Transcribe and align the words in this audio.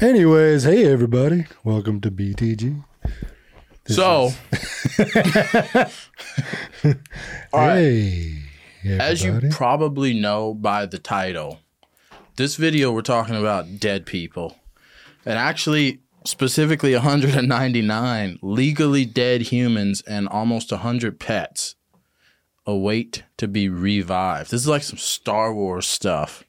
Anyways, 0.00 0.62
hey 0.62 0.84
everybody, 0.90 1.46
welcome 1.64 2.00
to 2.02 2.10
BTG. 2.10 2.84
so, 3.86 4.30
all 7.52 7.60
right. 7.60 7.80
Hey, 7.80 8.42
As 9.00 9.24
you 9.24 9.30
everybody. 9.30 9.52
probably 9.52 10.14
know 10.14 10.54
by 10.54 10.86
the 10.86 10.98
title, 10.98 11.58
this 12.36 12.54
video 12.54 12.92
we're 12.92 13.02
talking 13.02 13.34
about 13.34 13.80
dead 13.80 14.06
people. 14.06 14.56
And 15.26 15.36
actually, 15.36 15.98
specifically 16.24 16.92
199 16.94 18.38
legally 18.40 19.04
dead 19.04 19.42
humans 19.42 20.00
and 20.02 20.28
almost 20.28 20.70
100 20.70 21.18
pets 21.18 21.74
await 22.66 23.24
to 23.36 23.48
be 23.48 23.68
revived. 23.68 24.52
This 24.52 24.60
is 24.60 24.68
like 24.68 24.84
some 24.84 24.98
Star 24.98 25.52
Wars 25.52 25.88
stuff. 25.88 26.44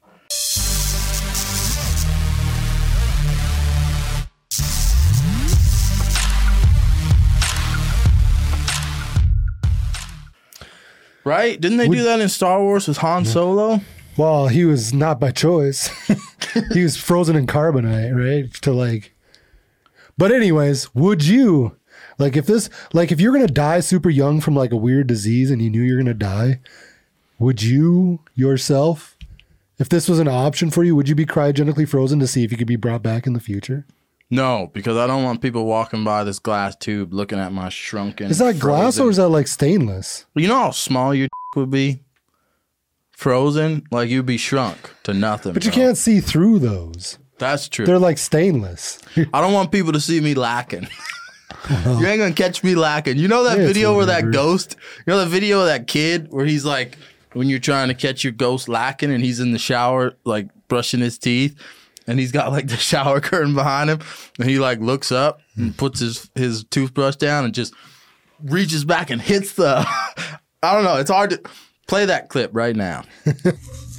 Right? 11.30 11.60
Didn't 11.60 11.78
they 11.78 11.88
do 11.88 12.02
that 12.02 12.18
in 12.20 12.28
Star 12.28 12.60
Wars 12.60 12.88
with 12.88 12.98
Han 12.98 13.24
Solo? 13.24 13.80
well, 14.16 14.48
he 14.48 14.64
was 14.64 14.92
not 14.92 15.20
by 15.20 15.30
choice. 15.30 15.88
he 16.72 16.82
was 16.82 16.96
frozen 16.96 17.36
in 17.36 17.46
carbonite, 17.46 18.14
right? 18.16 18.52
To 18.62 18.72
like, 18.72 19.14
but 20.18 20.32
anyways, 20.32 20.92
would 20.92 21.24
you 21.24 21.76
like 22.18 22.36
if 22.36 22.46
this 22.46 22.68
like 22.92 23.12
if 23.12 23.20
you're 23.20 23.32
gonna 23.32 23.46
die 23.46 23.78
super 23.78 24.10
young 24.10 24.40
from 24.40 24.56
like 24.56 24.72
a 24.72 24.76
weird 24.76 25.06
disease 25.06 25.52
and 25.52 25.62
you 25.62 25.70
knew 25.70 25.82
you're 25.82 25.98
gonna 25.98 26.14
die, 26.14 26.58
would 27.38 27.62
you 27.62 28.20
yourself, 28.34 29.16
if 29.78 29.88
this 29.88 30.08
was 30.08 30.18
an 30.18 30.28
option 30.28 30.68
for 30.68 30.82
you, 30.82 30.96
would 30.96 31.08
you 31.08 31.14
be 31.14 31.26
cryogenically 31.26 31.88
frozen 31.88 32.18
to 32.18 32.26
see 32.26 32.42
if 32.42 32.50
you 32.50 32.58
could 32.58 32.66
be 32.66 32.74
brought 32.74 33.04
back 33.04 33.24
in 33.26 33.34
the 33.34 33.40
future? 33.40 33.86
No, 34.30 34.70
because 34.72 34.96
I 34.96 35.06
don't 35.08 35.24
want 35.24 35.42
people 35.42 35.66
walking 35.66 36.04
by 36.04 36.22
this 36.22 36.38
glass 36.38 36.76
tube 36.76 37.12
looking 37.12 37.38
at 37.38 37.52
my 37.52 37.68
shrunken. 37.68 38.30
Is 38.30 38.38
that 38.38 38.60
glass 38.60 38.98
or 39.00 39.10
is 39.10 39.16
that 39.16 39.28
like 39.28 39.48
stainless? 39.48 40.24
You 40.36 40.46
know 40.48 40.56
how 40.58 40.70
small 40.70 41.12
your 41.14 41.28
would 41.56 41.70
be? 41.70 42.02
Frozen? 43.10 43.86
Like 43.90 44.08
you'd 44.08 44.26
be 44.26 44.36
shrunk 44.38 44.94
to 45.02 45.12
nothing. 45.14 45.52
But 45.52 45.64
you 45.64 45.70
bro. 45.72 45.82
can't 45.82 45.96
see 45.98 46.20
through 46.20 46.60
those. 46.60 47.18
That's 47.38 47.68
true. 47.68 47.86
They're 47.86 47.98
like 47.98 48.18
stainless. 48.18 49.00
I 49.34 49.40
don't 49.40 49.52
want 49.52 49.72
people 49.72 49.92
to 49.92 50.00
see 50.00 50.20
me 50.20 50.34
lacking. 50.34 50.86
you 51.70 52.06
ain't 52.06 52.20
gonna 52.20 52.32
catch 52.32 52.62
me 52.62 52.74
lacking. 52.74 53.16
You 53.16 53.28
know 53.28 53.44
that 53.44 53.58
It's 53.58 53.66
video 53.66 53.90
where 53.96 54.06
whatever. 54.06 54.28
that 54.30 54.32
ghost, 54.32 54.76
you 55.06 55.12
know 55.12 55.18
that 55.18 55.28
video 55.28 55.60
of 55.60 55.66
that 55.66 55.86
kid 55.86 56.28
where 56.30 56.46
he's 56.46 56.64
like, 56.64 56.96
when 57.32 57.48
you're 57.48 57.58
trying 57.58 57.88
to 57.88 57.94
catch 57.94 58.24
your 58.24 58.32
ghost 58.32 58.68
lacking 58.68 59.10
and 59.12 59.24
he's 59.24 59.40
in 59.40 59.52
the 59.52 59.58
shower, 59.58 60.14
like 60.24 60.48
brushing 60.68 61.00
his 61.00 61.18
teeth, 61.18 61.56
and 62.10 62.18
he's 62.18 62.32
got 62.32 62.50
like 62.50 62.66
the 62.66 62.76
shower 62.90 63.20
curtain 63.20 63.54
behind 63.54 63.88
him, 63.88 64.00
and 64.38 64.50
he 64.50 64.58
like 64.58 64.80
looks 64.80 65.12
up 65.12 65.40
and 65.56 65.70
hmm. 65.70 65.76
puts 65.76 66.00
his, 66.00 66.28
his 66.34 66.64
toothbrush 66.64 67.16
down 67.16 67.44
and 67.44 67.54
just 67.54 67.72
reaches 68.42 68.84
back 68.84 69.10
and 69.10 69.22
hits 69.22 69.54
the, 69.54 69.78
I 70.62 70.74
don't 70.74 70.84
know, 70.84 70.96
it's 70.96 71.10
hard 71.10 71.30
to 71.30 71.42
play 71.86 72.06
that 72.06 72.28
clip 72.28 72.50
right 72.52 72.74
now. 72.74 73.04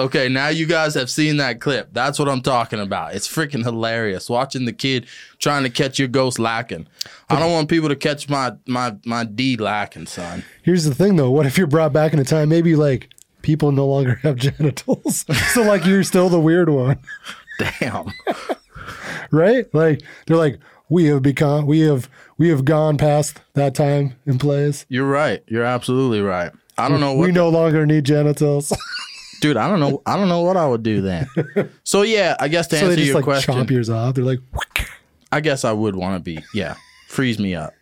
Okay, 0.00 0.28
now 0.28 0.46
you 0.48 0.64
guys 0.64 0.94
have 0.94 1.10
seen 1.10 1.38
that 1.38 1.60
clip. 1.60 1.88
That's 1.92 2.20
what 2.20 2.28
I'm 2.28 2.40
talking 2.40 2.78
about. 2.78 3.16
It's 3.16 3.26
freaking 3.26 3.64
hilarious 3.64 4.30
watching 4.30 4.64
the 4.64 4.72
kid 4.72 5.06
trying 5.40 5.64
to 5.64 5.70
catch 5.70 5.98
your 5.98 6.06
ghost 6.06 6.38
lacking. 6.38 6.86
I 7.28 7.40
don't 7.40 7.50
want 7.52 7.68
people 7.68 7.88
to 7.88 7.96
catch 7.96 8.28
my 8.28 8.52
my 8.66 8.94
my 9.04 9.24
D 9.24 9.56
lacking, 9.56 10.06
son. 10.06 10.44
Here's 10.62 10.84
the 10.84 10.94
thing 10.94 11.16
though. 11.16 11.30
What 11.30 11.46
if 11.46 11.58
you're 11.58 11.66
brought 11.66 11.92
back 11.92 12.12
in 12.12 12.20
a 12.20 12.24
time 12.24 12.48
maybe 12.48 12.76
like 12.76 13.10
people 13.42 13.72
no 13.72 13.86
longer 13.86 14.14
have 14.22 14.36
genitals? 14.36 15.24
so 15.52 15.62
like 15.62 15.84
you're 15.84 16.04
still 16.04 16.28
the 16.28 16.40
weird 16.40 16.68
one, 16.68 17.00
Damn. 17.58 18.12
right? 19.32 19.72
Like 19.74 20.02
they're 20.26 20.36
like 20.36 20.60
we 20.88 21.06
have 21.06 21.22
become 21.22 21.66
we 21.66 21.80
have 21.80 22.08
we 22.38 22.50
have 22.50 22.64
gone 22.64 22.98
past 22.98 23.40
that 23.54 23.74
time 23.74 24.14
in 24.26 24.38
place. 24.38 24.86
You're 24.88 25.08
right. 25.08 25.42
You're 25.48 25.64
absolutely 25.64 26.20
right. 26.20 26.52
I 26.78 26.88
don't 26.88 27.00
know 27.00 27.14
what 27.14 27.26
we 27.26 27.32
no 27.32 27.48
longer 27.48 27.84
need 27.84 28.04
genitals. 28.04 28.72
Dude, 29.40 29.56
I 29.56 29.68
don't 29.68 29.80
know 29.80 30.02
I 30.06 30.16
don't 30.16 30.28
know 30.28 30.40
what 30.42 30.56
I 30.56 30.66
would 30.66 30.82
do 30.82 31.00
then. 31.00 31.28
So 31.84 32.02
yeah, 32.02 32.36
I 32.38 32.48
guess 32.48 32.66
to 32.68 32.76
so 32.76 32.86
they 32.86 32.92
answer 32.92 32.96
just 32.96 33.06
your 33.06 33.14
like 33.16 33.24
question, 33.24 33.54
chomp 33.54 33.70
yours 33.70 33.88
off. 33.90 34.14
They're 34.14 34.24
like 34.24 34.40
I 35.32 35.40
guess 35.40 35.64
I 35.64 35.72
would 35.72 35.94
want 35.96 36.16
to 36.16 36.20
be, 36.20 36.42
yeah, 36.54 36.76
freeze 37.08 37.38
me 37.38 37.54
up. 37.54 37.74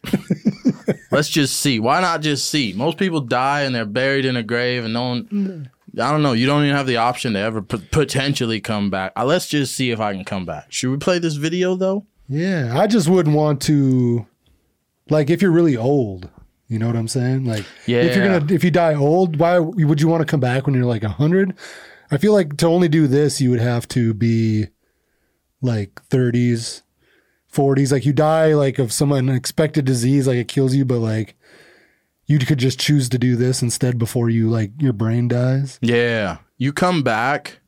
Let's 1.10 1.28
just 1.28 1.60
see. 1.60 1.78
Why 1.80 2.00
not 2.00 2.20
just 2.20 2.50
see? 2.50 2.72
Most 2.72 2.98
people 2.98 3.20
die 3.20 3.62
and 3.62 3.74
they're 3.74 3.84
buried 3.84 4.24
in 4.24 4.36
a 4.36 4.42
grave, 4.42 4.84
and 4.84 4.92
no 4.94 5.08
one. 5.10 5.70
I 5.98 6.10
don't 6.10 6.22
know. 6.22 6.32
You 6.32 6.46
don't 6.46 6.64
even 6.64 6.76
have 6.76 6.86
the 6.86 6.98
option 6.98 7.32
to 7.32 7.38
ever 7.38 7.62
p- 7.62 7.78
potentially 7.90 8.60
come 8.60 8.90
back. 8.90 9.12
Uh, 9.16 9.24
let's 9.24 9.46
just 9.48 9.74
see 9.74 9.90
if 9.90 9.98
I 10.00 10.12
can 10.12 10.24
come 10.24 10.44
back. 10.44 10.66
Should 10.70 10.90
we 10.90 10.98
play 10.98 11.18
this 11.18 11.34
video 11.36 11.74
though? 11.74 12.04
Yeah, 12.28 12.78
I 12.78 12.86
just 12.86 13.08
wouldn't 13.08 13.34
want 13.34 13.62
to 13.62 14.26
like 15.08 15.30
if 15.30 15.40
you're 15.40 15.50
really 15.52 15.76
old. 15.76 16.28
You 16.68 16.78
know 16.78 16.86
what 16.88 16.96
I'm 16.96 17.08
saying? 17.08 17.44
Like 17.44 17.64
if 17.86 18.16
you're 18.16 18.24
Yeah. 18.24 18.38
gonna 18.40 18.52
if 18.54 18.64
you 18.64 18.70
die 18.70 18.94
old, 18.94 19.38
why 19.38 19.58
would 19.58 20.00
you 20.00 20.08
want 20.08 20.20
to 20.22 20.26
come 20.30 20.40
back 20.40 20.66
when 20.66 20.74
you're 20.74 20.84
like 20.84 21.02
hundred? 21.04 21.54
I 22.10 22.16
feel 22.18 22.32
like 22.32 22.56
to 22.58 22.66
only 22.66 22.88
do 22.88 23.06
this, 23.06 23.40
you 23.40 23.50
would 23.50 23.60
have 23.60 23.88
to 23.88 24.14
be 24.14 24.66
like 25.60 26.00
30s, 26.08 26.82
40s. 27.52 27.90
Like 27.92 28.04
you 28.06 28.12
die 28.12 28.54
like 28.54 28.78
of 28.78 28.92
some 28.92 29.12
unexpected 29.12 29.84
disease, 29.84 30.26
like 30.26 30.36
it 30.36 30.48
kills 30.48 30.74
you, 30.74 30.84
but 30.84 30.98
like 30.98 31.36
you 32.26 32.38
could 32.40 32.58
just 32.58 32.78
choose 32.80 33.08
to 33.10 33.18
do 33.18 33.36
this 33.36 33.62
instead 33.62 33.98
before 33.98 34.28
you 34.28 34.48
like 34.48 34.70
your 34.80 34.92
brain 34.92 35.28
dies. 35.28 35.78
Yeah, 35.80 36.38
you 36.58 36.72
come 36.72 37.02
back. 37.02 37.60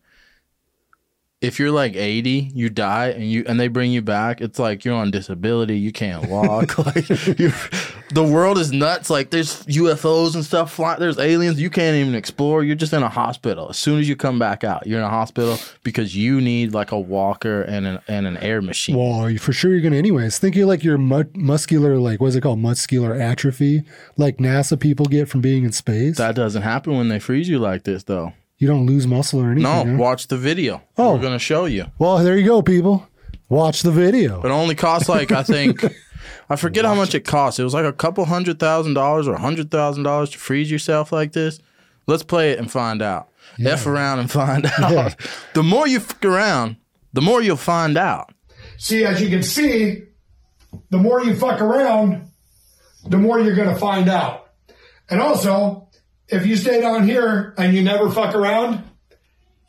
If 1.41 1.61
you're 1.61 1.71
like 1.71 1.95
80, 1.95 2.51
you 2.53 2.69
die 2.69 3.11
and 3.11 3.31
you 3.31 3.45
and 3.47 3.61
they 3.61 3.69
bring 3.69 3.93
you 3.93 4.03
back, 4.03 4.41
it's 4.41 4.59
like 4.59 4.85
you're 4.85 4.97
on 4.97 5.13
disability, 5.13 5.79
you 5.79 5.93
can't 5.93 6.29
walk. 6.29 6.77
like 6.87 7.09
you 7.39 7.53
the 8.11 8.23
world 8.25 8.59
is 8.59 8.73
nuts. 8.73 9.11
Like 9.11 9.31
there's 9.31 9.65
UFOs 9.67 10.35
and 10.35 10.45
stuff 10.45 10.73
flying, 10.73 10.99
there's 11.01 11.19
aliens, 11.19 11.61
you 11.61 11.71
can't 11.71 11.97
even 11.97 12.15
explore. 12.15 12.65
You're 12.65 12.77
just 12.77 12.93
in 12.93 13.03
a 13.03 13.09
hospital. 13.09 13.69
As 13.69 13.79
soon 13.79 13.99
as 14.01 14.09
you 14.09 14.17
come 14.17 14.39
back 14.39 14.65
out, 14.65 14.87
you're 14.87 14.99
in 14.99 15.05
a 15.05 15.11
hospital 15.11 15.59
because 15.83 16.17
you 16.17 16.41
need 16.41 16.73
like 16.75 16.93
a 16.93 16.99
walker 16.99 17.63
and 17.63 17.87
an 17.87 17.99
and 18.09 18.27
an 18.27 18.37
air 18.39 18.63
machine. 18.63 18.97
Well, 18.97 19.29
you- 19.31 19.39
for 19.39 19.53
sure 19.53 19.73
you're 19.73 19.81
gonna 19.81 19.97
anyways. 19.97 20.39
Think 20.39 20.57
of 20.57 20.67
like 20.69 20.83
your 20.85 20.99
mu- 20.99 21.25
muscular, 21.35 21.99
like 21.99 22.21
what's 22.21 22.35
it 22.35 22.41
called, 22.43 22.59
muscular 22.59 23.15
atrophy, 23.15 23.83
like 24.17 24.39
NASA 24.39 24.79
people 24.79 25.07
get 25.07 25.29
from 25.29 25.41
being 25.41 25.65
in 25.65 25.73
space. 25.73 26.17
that 26.19 26.35
doesn't 26.35 26.63
happen 26.63 26.97
when 26.97 27.09
they 27.09 27.19
freeze 27.19 27.49
you 27.49 27.59
like 27.59 27.85
this 27.85 28.05
though. 28.05 28.33
you 28.59 28.67
don't 28.67 28.87
lose 28.87 29.07
muscle 29.07 29.41
or 29.41 29.53
anything. 29.53 29.63
No, 29.63 29.85
huh? 29.85 29.97
watch 29.97 30.27
the 30.29 30.37
video. 30.37 30.83
Oh. 30.97 31.15
We're 31.15 31.23
gonna 31.23 31.39
show 31.39 31.67
you. 31.67 31.87
Well, 31.99 32.19
there 32.19 32.37
you 32.37 32.47
go, 32.47 32.63
people. 32.63 33.07
Watch 33.51 33.83
the 33.83 33.91
video. 33.93 34.43
But 34.43 34.51
it 34.51 34.55
only 34.55 34.75
costs 34.75 35.09
like 35.09 35.33
I 35.33 35.43
think 35.43 35.83
I 36.51 36.57
forget 36.57 36.85
how 36.85 36.95
much 36.95 37.15
it 37.15 37.25
costs. 37.25 37.59
It 37.61 37.65
was 37.65 37.75
like 37.75 37.85
a 37.85 37.93
couple 37.93 38.25
hundred 38.25 38.59
thousand 38.59 38.95
dollars 38.95 39.29
or 39.29 39.35
a 39.35 39.41
hundred 39.41 39.71
thousand 39.71 40.05
dollars 40.05 40.31
to 40.31 40.39
freeze 40.39 40.71
yourself 40.71 41.13
like 41.13 41.33
this. 41.33 41.61
Let's 42.07 42.23
play 42.23 42.53
it 42.53 42.59
and 42.59 42.71
find 42.71 43.03
out. 43.03 43.29
F 43.65 43.87
around 43.87 44.21
and 44.21 44.31
find 44.31 44.67
out. 44.79 44.93
Yeah. 44.93 45.15
The 45.55 45.63
more 45.63 45.87
you 45.87 46.01
fuck 46.01 46.25
around, 46.25 46.77
the 47.13 47.21
more 47.21 47.43
you'll 47.43 47.57
find 47.57 47.99
out. 47.99 48.33
See, 48.79 49.05
as 49.05 49.21
you 49.21 49.29
can 49.29 49.43
see, 49.43 50.05
the 50.91 50.99
more 50.99 51.23
you 51.23 51.35
fuck 51.35 51.61
around, 51.61 52.31
the 53.07 53.19
more 53.19 53.41
you're 53.41 53.57
going 53.57 53.69
to 53.69 53.77
find 53.77 54.09
out. 54.09 54.51
And 55.11 55.21
also, 55.21 55.89
if 56.29 56.47
you 56.47 56.57
stay 56.57 56.81
down 56.81 57.07
here 57.07 57.55
and 57.59 57.75
you 57.75 57.83
never 57.83 58.11
fuck 58.11 58.35
around, 58.35 58.85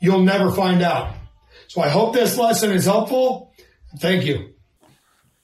you'll 0.00 0.22
never 0.22 0.50
find 0.50 0.82
out. 0.82 1.14
So 1.68 1.80
I 1.80 1.88
hope 1.88 2.14
this 2.14 2.36
lesson 2.36 2.70
is 2.72 2.84
helpful. 2.84 3.52
Thank 3.98 4.24
you. 4.24 4.49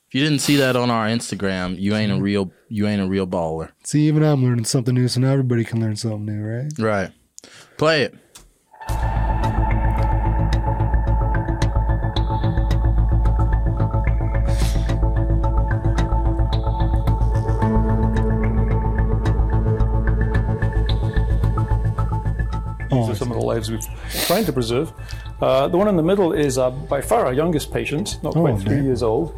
If 0.09 0.15
you 0.15 0.23
didn't 0.23 0.39
see 0.41 0.57
that 0.57 0.77
on 0.77 0.89
our 0.91 1.07
Instagram, 1.09 1.79
you 1.81 1.95
ain't 1.97 2.13
a 2.13 2.21
real 2.21 2.53
you 2.69 2.87
ain't 2.87 3.03
a 3.03 3.07
real 3.09 3.27
baller. 3.27 3.71
See, 3.85 4.07
even 4.07 4.23
I'm 4.23 4.43
learning 4.45 4.65
something 4.65 4.95
new, 4.95 5.09
so 5.09 5.21
now 5.21 5.33
everybody 5.33 5.65
can 5.65 5.81
learn 5.81 5.97
something 5.97 6.25
new, 6.25 6.43
right? 6.45 6.73
Right. 6.79 7.11
Play 7.77 8.03
it. 8.05 8.15
These 22.91 23.09
are 23.11 23.15
some 23.15 23.31
of 23.33 23.39
the 23.39 23.45
lives 23.45 23.71
we're 23.71 23.81
trying 24.27 24.45
to 24.47 24.53
preserve. 24.53 24.93
Uh, 25.41 25.69
the 25.69 25.77
one 25.77 25.89
in 25.89 25.97
the 25.97 26.03
middle 26.03 26.33
is 26.33 26.57
uh, 26.57 26.71
by 26.71 27.01
far 27.01 27.27
our 27.27 27.33
youngest 27.33 27.73
patient, 27.73 28.19
not 28.23 28.33
quite 28.33 28.55
Oh, 28.55 28.59
three 28.59 28.77
man. 28.77 28.85
years 28.85 29.03
old. 29.03 29.35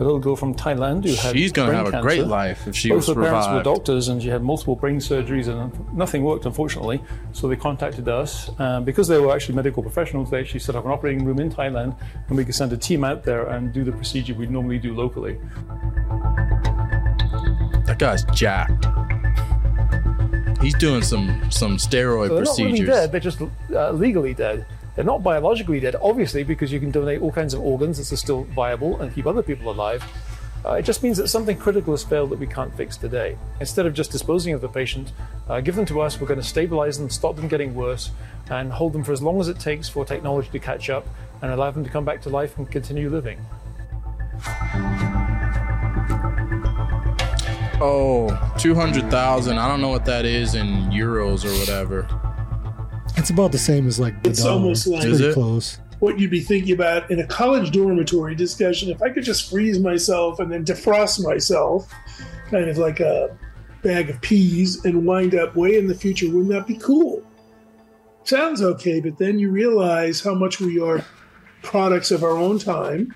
A 0.00 0.04
little 0.04 0.20
girl 0.20 0.36
from 0.36 0.54
Thailand 0.54 1.04
who 1.04 1.12
had 1.16 1.34
She's 1.34 1.50
gonna 1.50 1.70
brain 1.70 1.78
have 1.78 1.88
a 1.88 1.90
cancer. 1.90 2.06
great 2.06 2.26
life 2.26 2.68
if 2.68 2.76
she 2.76 2.88
Both 2.90 2.96
was 2.98 3.06
her 3.08 3.14
parents 3.14 3.48
were 3.48 3.62
doctors, 3.64 4.06
and 4.06 4.22
she 4.22 4.28
had 4.28 4.42
multiple 4.42 4.76
brain 4.76 4.98
surgeries, 4.98 5.48
and 5.48 5.72
nothing 5.92 6.22
worked, 6.22 6.46
unfortunately. 6.46 7.02
So 7.32 7.48
they 7.48 7.56
contacted 7.56 8.08
us. 8.08 8.48
Um, 8.60 8.84
because 8.84 9.08
they 9.08 9.18
were 9.18 9.34
actually 9.34 9.56
medical 9.56 9.82
professionals, 9.82 10.30
they 10.30 10.38
actually 10.38 10.60
set 10.60 10.76
up 10.76 10.84
an 10.84 10.92
operating 10.92 11.24
room 11.24 11.40
in 11.40 11.50
Thailand, 11.50 11.96
and 12.28 12.36
we 12.36 12.44
could 12.44 12.54
send 12.54 12.72
a 12.72 12.76
team 12.76 13.02
out 13.02 13.24
there 13.24 13.48
and 13.48 13.72
do 13.72 13.82
the 13.82 13.90
procedure 13.90 14.34
we'd 14.34 14.52
normally 14.52 14.78
do 14.78 14.94
locally. 14.94 15.36
That 17.86 17.96
guy's 17.98 18.22
jacked. 18.26 18.86
He's 20.62 20.74
doing 20.74 21.02
some 21.02 21.50
some 21.50 21.76
steroid 21.76 22.28
They're 22.28 22.44
not 22.44 22.58
really 22.58 22.70
procedures. 22.70 22.86
dead. 22.88 23.12
They're 23.12 23.20
just 23.20 23.40
uh, 23.72 23.90
legally 23.92 24.34
dead. 24.34 24.64
They're 24.98 25.04
not 25.04 25.22
biologically 25.22 25.78
dead, 25.78 25.94
obviously, 26.02 26.42
because 26.42 26.72
you 26.72 26.80
can 26.80 26.90
donate 26.90 27.22
all 27.22 27.30
kinds 27.30 27.54
of 27.54 27.60
organs 27.60 27.98
that 27.98 28.12
are 28.12 28.16
still 28.16 28.42
viable 28.42 29.00
and 29.00 29.14
keep 29.14 29.28
other 29.28 29.44
people 29.44 29.70
alive. 29.70 30.02
Uh, 30.66 30.72
it 30.72 30.84
just 30.84 31.04
means 31.04 31.16
that 31.18 31.28
something 31.28 31.56
critical 31.56 31.92
has 31.92 32.02
failed 32.02 32.30
that 32.30 32.40
we 32.40 32.48
can't 32.48 32.76
fix 32.76 32.96
today. 32.96 33.38
Instead 33.60 33.86
of 33.86 33.94
just 33.94 34.10
disposing 34.10 34.54
of 34.54 34.60
the 34.60 34.68
patient, 34.68 35.12
uh, 35.48 35.60
give 35.60 35.76
them 35.76 35.86
to 35.86 36.00
us. 36.00 36.20
We're 36.20 36.26
going 36.26 36.40
to 36.40 36.44
stabilize 36.44 36.98
them, 36.98 37.10
stop 37.10 37.36
them 37.36 37.46
getting 37.46 37.76
worse, 37.76 38.10
and 38.50 38.72
hold 38.72 38.92
them 38.92 39.04
for 39.04 39.12
as 39.12 39.22
long 39.22 39.38
as 39.40 39.46
it 39.46 39.60
takes 39.60 39.88
for 39.88 40.04
technology 40.04 40.50
to 40.50 40.58
catch 40.58 40.90
up 40.90 41.06
and 41.42 41.52
allow 41.52 41.70
them 41.70 41.84
to 41.84 41.90
come 41.90 42.04
back 42.04 42.20
to 42.22 42.28
life 42.28 42.58
and 42.58 42.68
continue 42.68 43.08
living. 43.08 43.38
Oh, 47.80 48.36
200,000. 48.58 49.58
I 49.58 49.68
don't 49.68 49.80
know 49.80 49.90
what 49.90 50.06
that 50.06 50.24
is 50.24 50.56
in 50.56 50.66
euros 50.90 51.44
or 51.44 51.56
whatever. 51.60 52.27
It's 53.18 53.30
about 53.30 53.52
the 53.52 53.58
same 53.58 53.86
as 53.86 53.98
like 53.98 54.22
the 54.22 54.30
It's 54.30 54.42
dollar. 54.42 54.52
almost 54.52 54.86
like- 54.86 55.04
it's 55.04 55.18
pretty 55.18 55.30
it? 55.30 55.34
close. 55.34 55.78
what 56.00 56.16
you'd 56.20 56.30
be 56.30 56.38
thinking 56.40 56.72
about 56.72 57.10
in 57.10 57.18
a 57.18 57.26
college 57.26 57.72
dormitory 57.72 58.36
discussion. 58.36 58.88
If 58.88 59.02
I 59.02 59.10
could 59.10 59.24
just 59.24 59.50
freeze 59.50 59.80
myself 59.80 60.38
and 60.38 60.50
then 60.52 60.64
defrost 60.64 61.24
myself, 61.24 61.92
kind 62.52 62.68
of 62.70 62.78
like 62.78 63.00
a 63.00 63.36
bag 63.82 64.08
of 64.08 64.20
peas, 64.20 64.84
and 64.84 65.04
wind 65.04 65.34
up 65.34 65.56
way 65.56 65.76
in 65.76 65.88
the 65.88 65.94
future, 65.96 66.26
wouldn't 66.26 66.50
that 66.50 66.68
be 66.68 66.76
cool? 66.78 67.20
Sounds 68.22 68.62
okay, 68.62 69.00
but 69.00 69.18
then 69.18 69.40
you 69.40 69.50
realize 69.50 70.20
how 70.20 70.34
much 70.34 70.60
we 70.60 70.78
are 70.80 71.04
products 71.62 72.12
of 72.12 72.22
our 72.22 72.36
own 72.38 72.60
time. 72.60 73.12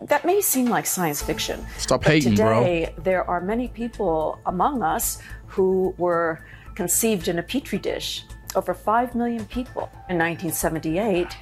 That 0.00 0.24
may 0.24 0.40
seem 0.40 0.66
like 0.66 0.86
science 0.86 1.22
fiction. 1.22 1.64
Stop 1.76 2.02
but 2.02 2.10
hating, 2.14 2.34
bro. 2.34 2.58
today, 2.60 2.94
there 3.04 3.22
are 3.30 3.40
many 3.40 3.68
people 3.68 4.40
among 4.46 4.82
us 4.82 5.18
who 5.46 5.94
were 5.98 6.44
conceived 6.74 7.28
in 7.28 7.38
a 7.38 7.42
petri 7.44 7.78
dish. 7.78 8.24
Over 8.54 8.74
5 8.74 9.14
million 9.14 9.44
people. 9.46 9.90
In 10.08 10.18
1978, 10.18 11.36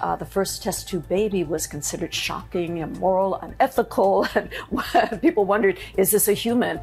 uh, 0.00 0.16
the 0.16 0.24
first 0.24 0.62
test 0.62 0.88
tube 0.88 1.08
baby 1.08 1.44
was 1.44 1.66
considered 1.66 2.12
shocking, 2.12 2.78
immoral, 2.78 3.36
unethical, 3.36 4.26
and 4.34 4.50
people 5.20 5.44
wondered, 5.44 5.78
is 5.96 6.10
this 6.10 6.28
a 6.28 6.32
human? 6.32 6.80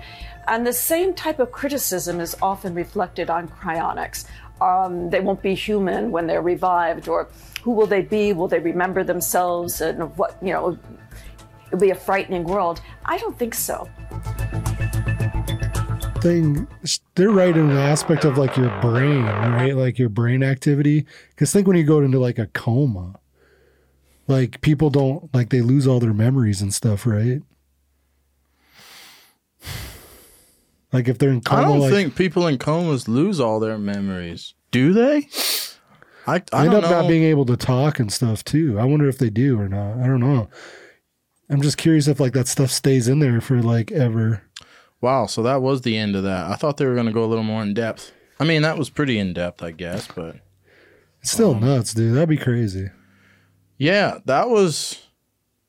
And 0.47 0.65
the 0.65 0.73
same 0.73 1.13
type 1.13 1.39
of 1.39 1.51
criticism 1.51 2.19
is 2.19 2.35
often 2.41 2.73
reflected 2.73 3.29
on 3.29 3.47
cryonics. 3.47 4.25
Um, 4.61 5.09
they 5.09 5.19
won't 5.19 5.41
be 5.41 5.53
human 5.53 6.11
when 6.11 6.27
they're 6.27 6.41
revived, 6.41 7.09
or 7.09 7.27
who 7.61 7.71
will 7.71 7.87
they 7.87 8.01
be? 8.01 8.31
Will 8.31 8.47
they 8.47 8.59
remember 8.59 9.03
themselves? 9.03 9.81
And 9.81 10.15
what, 10.17 10.37
you 10.41 10.53
know, 10.53 10.77
it'll 11.67 11.79
be 11.79 11.89
a 11.89 11.95
frightening 11.95 12.45
world. 12.45 12.81
I 13.05 13.17
don't 13.17 13.37
think 13.37 13.53
so. 13.53 13.89
Thing 16.25 16.67
they're 17.13 17.29
right 17.29 17.55
in 17.55 17.69
the 17.69 17.79
aspect 17.79 18.25
of 18.25 18.35
like 18.35 18.57
your 18.57 18.71
brain 18.81 19.25
right? 19.25 19.75
Like 19.75 19.99
your 19.99 20.09
brain 20.09 20.41
activity. 20.41 21.05
Because 21.29 21.53
think 21.53 21.67
when 21.67 21.77
you 21.77 21.83
go 21.83 21.99
into 21.99 22.17
like 22.17 22.39
a 22.39 22.47
coma 22.47 23.19
like 24.27 24.59
people 24.61 24.89
don't 24.89 25.31
like 25.35 25.49
they 25.49 25.61
lose 25.61 25.85
all 25.85 25.99
their 25.99 26.15
memories 26.15 26.63
and 26.63 26.73
stuff 26.73 27.05
right? 27.05 27.43
Like 30.91 31.07
if 31.07 31.19
they're 31.19 31.29
in 31.29 31.41
coma 31.41 31.61
I 31.61 31.65
don't 31.65 31.79
like 31.81 31.91
think 31.91 32.15
people 32.15 32.47
in 32.47 32.57
comas 32.57 33.07
lose 33.07 33.39
all 33.39 33.59
their 33.59 33.77
memories. 33.77 34.55
Do 34.71 34.93
they? 34.93 35.27
I, 36.25 36.41
I 36.51 36.63
end 36.63 36.71
don't 36.71 36.75
up 36.75 36.89
know. 36.89 37.01
not 37.01 37.07
being 37.07 37.23
able 37.23 37.45
to 37.45 37.55
talk 37.55 37.99
and 37.99 38.11
stuff 38.11 38.43
too. 38.43 38.79
I 38.79 38.85
wonder 38.85 39.07
if 39.07 39.19
they 39.19 39.29
do 39.29 39.59
or 39.59 39.69
not. 39.69 39.99
I 39.99 40.07
don't 40.07 40.21
know. 40.21 40.49
I'm 41.51 41.61
just 41.61 41.77
curious 41.77 42.07
if 42.07 42.19
like 42.19 42.33
that 42.33 42.47
stuff 42.47 42.71
stays 42.71 43.07
in 43.07 43.19
there 43.19 43.41
for 43.41 43.61
like 43.61 43.91
ever 43.91 44.41
wow, 45.05 45.25
so 45.27 45.43
that 45.43 45.61
was 45.61 45.81
the 45.81 45.97
end 45.97 46.15
of 46.15 46.23
that. 46.23 46.51
I 46.51 46.55
thought 46.55 46.77
they 46.77 46.85
were 46.85 46.95
going 46.95 47.05
to 47.05 47.11
go 47.13 47.23
a 47.23 47.27
little 47.31 47.43
more 47.43 47.61
in 47.61 47.73
depth. 47.73 48.11
I 48.39 48.43
mean, 48.43 48.63
that 48.63 48.77
was 48.77 48.89
pretty 48.89 49.17
in 49.19 49.33
depth, 49.33 49.61
I 49.63 49.71
guess, 49.71 50.07
but 50.07 50.37
it's 51.21 51.31
still 51.31 51.53
Um, 51.55 51.61
nuts 51.61 51.93
dude 51.93 52.15
that'd 52.15 52.27
be 52.29 52.37
crazy 52.37 52.89
yeah, 53.77 54.19
that 54.25 54.49
was 54.49 55.07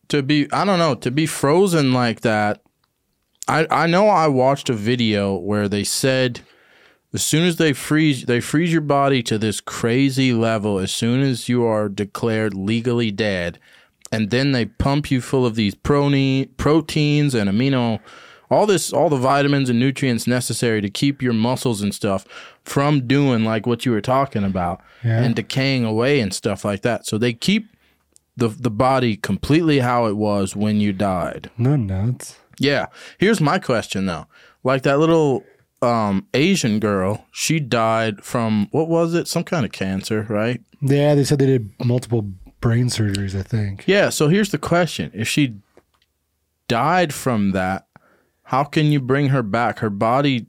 to 0.09 0.23
be 0.23 0.47
I 0.53 0.65
don't 0.65 0.79
know, 0.79 0.94
to 0.94 1.11
be 1.11 1.27
frozen 1.27 1.93
like 1.93 2.21
that. 2.21 2.62
I 3.49 3.67
I 3.71 3.87
know 3.87 4.06
I 4.09 4.29
watched 4.29 4.71
a 4.71 4.75
video 4.75 5.35
where 5.35 5.69
they 5.69 5.85
said 5.85 6.41
as 7.12 7.25
soon 7.25 7.44
as 7.47 7.56
they 7.56 7.73
freeze 7.73 8.25
they 8.27 8.41
freeze 8.41 8.73
your 8.73 8.81
body 8.83 9.23
to 9.25 9.38
this 9.38 9.61
crazy 9.61 10.33
level 10.33 10.79
as 10.79 10.93
soon 10.93 11.21
as 11.23 11.49
you 11.49 11.65
are 11.65 11.88
declared 11.88 12.55
legally 12.55 13.11
dead 13.11 13.59
and 14.12 14.31
then 14.31 14.53
they 14.53 14.67
pump 14.67 15.11
you 15.11 15.21
full 15.21 15.44
of 15.44 15.56
these 15.56 15.75
prone- 15.75 16.47
proteins 16.56 17.35
and 17.35 17.50
amino 17.50 17.99
all 18.51 18.67
this 18.67 18.93
all 18.93 19.09
the 19.09 19.17
vitamins 19.17 19.69
and 19.71 19.79
nutrients 19.79 20.27
necessary 20.27 20.81
to 20.81 20.89
keep 20.91 21.21
your 21.23 21.33
muscles 21.33 21.83
and 21.83 21.95
stuff 21.95 22.25
from 22.65 23.07
doing 23.07 23.45
like 23.45 23.67
what 23.67 23.85
you 23.87 23.93
were 23.93 24.01
talking 24.01 24.45
about 24.45 24.81
Yeah. 25.05 25.23
and 25.23 25.35
decaying 25.35 25.85
away 25.85 26.21
and 26.21 26.33
stuff 26.33 26.65
like 26.65 26.83
that 26.83 27.07
so 27.07 27.19
they 27.19 27.33
keep 27.33 27.69
the 28.37 28.49
the 28.49 28.71
body 28.71 29.17
completely 29.17 29.79
how 29.81 30.07
it 30.07 30.17
was 30.17 30.55
when 30.57 30.81
you 30.81 30.93
died 30.93 31.51
not 31.59 31.79
nuts 31.81 32.39
yeah. 32.59 32.87
Here's 33.19 33.39
my 33.39 33.59
question 33.59 34.07
though. 34.07 34.29
Like 34.65 34.83
that 34.85 34.99
little 34.99 35.45
um 35.83 36.27
Asian 36.33 36.81
girl, 36.81 37.27
she 37.31 37.61
died 37.61 38.25
from 38.25 38.69
what 38.71 38.89
was 38.89 39.13
it? 39.13 39.29
Some 39.29 39.45
kind 39.45 39.67
of 39.67 39.73
cancer, 39.73 40.25
right? 40.31 40.63
yeah 40.81 41.15
they 41.15 41.25
said 41.25 41.39
they 41.39 41.47
did 41.47 41.71
multiple 41.85 42.23
brain 42.61 42.87
surgeries 42.89 43.39
i 43.39 43.43
think 43.43 43.85
Yeah, 43.87 44.09
so 44.09 44.29
here's 44.29 44.51
the 44.53 44.59
question. 44.59 45.11
If 45.15 45.29
she 45.29 45.57
died 46.69 47.13
from 47.15 47.53
that, 47.53 47.86
how 48.47 48.65
can 48.65 48.93
you 48.93 49.01
bring 49.01 49.29
her 49.29 49.43
back? 49.43 49.81
Her 49.81 49.91
body 49.91 50.47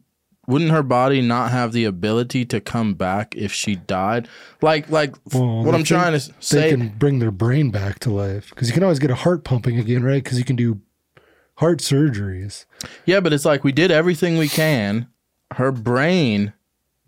wouldn't 0.48 0.72
her 0.72 0.84
body 0.84 1.20
not 1.20 1.52
have 1.52 1.74
the 1.74 1.84
ability 1.84 2.46
to 2.46 2.62
come 2.62 2.94
back 2.94 3.36
if 3.36 3.52
she 3.52 3.76
died? 3.76 4.28
Like 4.62 4.90
like 4.90 5.16
Well, 5.34 5.64
what 5.64 5.76
I'm 5.76 5.84
trying 5.84 6.14
to 6.14 6.20
say 6.40 6.62
they 6.62 6.70
can 6.70 6.90
bring 6.90 7.20
their 7.20 7.32
brain 7.32 7.70
back 7.70 8.00
to 8.00 8.12
life 8.12 8.50
because 8.50 8.70
you 8.70 8.74
can 8.74 8.84
always 8.84 9.00
get 9.00 9.12
a 9.12 9.16
heart 9.16 9.44
pumping 9.44 9.78
again, 9.78 10.04
right? 10.04 10.24
Because 10.24 10.38
you 10.38 10.46
can 10.46 10.56
do 10.56 10.80
heart 11.56 11.80
surgeries. 11.80 12.66
Yeah, 13.06 13.20
but 13.20 13.34
it's 13.34 13.46
like 13.46 13.64
we 13.64 13.72
did 13.72 13.92
everything 13.92 14.38
we 14.38 14.48
can. 14.48 15.08
Her 15.54 15.72
brain 15.72 16.54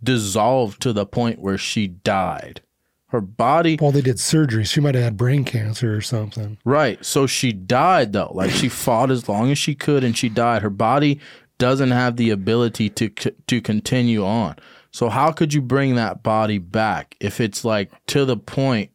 dissolved 0.04 0.82
to 0.82 0.92
the 0.92 1.06
point 1.06 1.40
where 1.40 1.58
she 1.58 1.88
died. 1.88 2.62
Her 3.10 3.22
body 3.22 3.78
Well, 3.82 3.92
they 3.92 4.02
did 4.02 4.20
surgery. 4.20 4.64
She 4.64 4.80
might 4.80 4.94
have 4.96 5.04
had 5.04 5.18
brain 5.18 5.44
cancer 5.44 5.96
or 5.96 6.02
something. 6.02 6.58
Right. 6.64 7.04
So 7.04 7.26
she 7.26 7.52
died 7.52 8.14
though. 8.14 8.32
Like 8.34 8.52
she 8.52 8.70
fought 8.70 9.10
as 9.10 9.28
long 9.28 9.52
as 9.52 9.58
she 9.58 9.76
could 9.76 10.04
and 10.04 10.16
she 10.16 10.30
died. 10.30 10.62
Her 10.62 10.70
body 10.70 11.20
doesn't 11.58 11.92
have 11.92 12.18
the 12.18 12.30
ability 12.30 12.90
to 12.92 13.10
to 13.10 13.62
continue 13.62 14.26
on. 14.26 14.58
So 14.92 15.10
how 15.10 15.32
could 15.32 15.54
you 15.54 15.62
bring 15.62 15.96
that 15.96 16.24
body 16.24 16.60
back 16.60 17.16
if 17.20 17.40
it's 17.40 17.66
like 17.66 17.92
to 18.08 18.26
the 18.26 18.38
point 18.38 18.92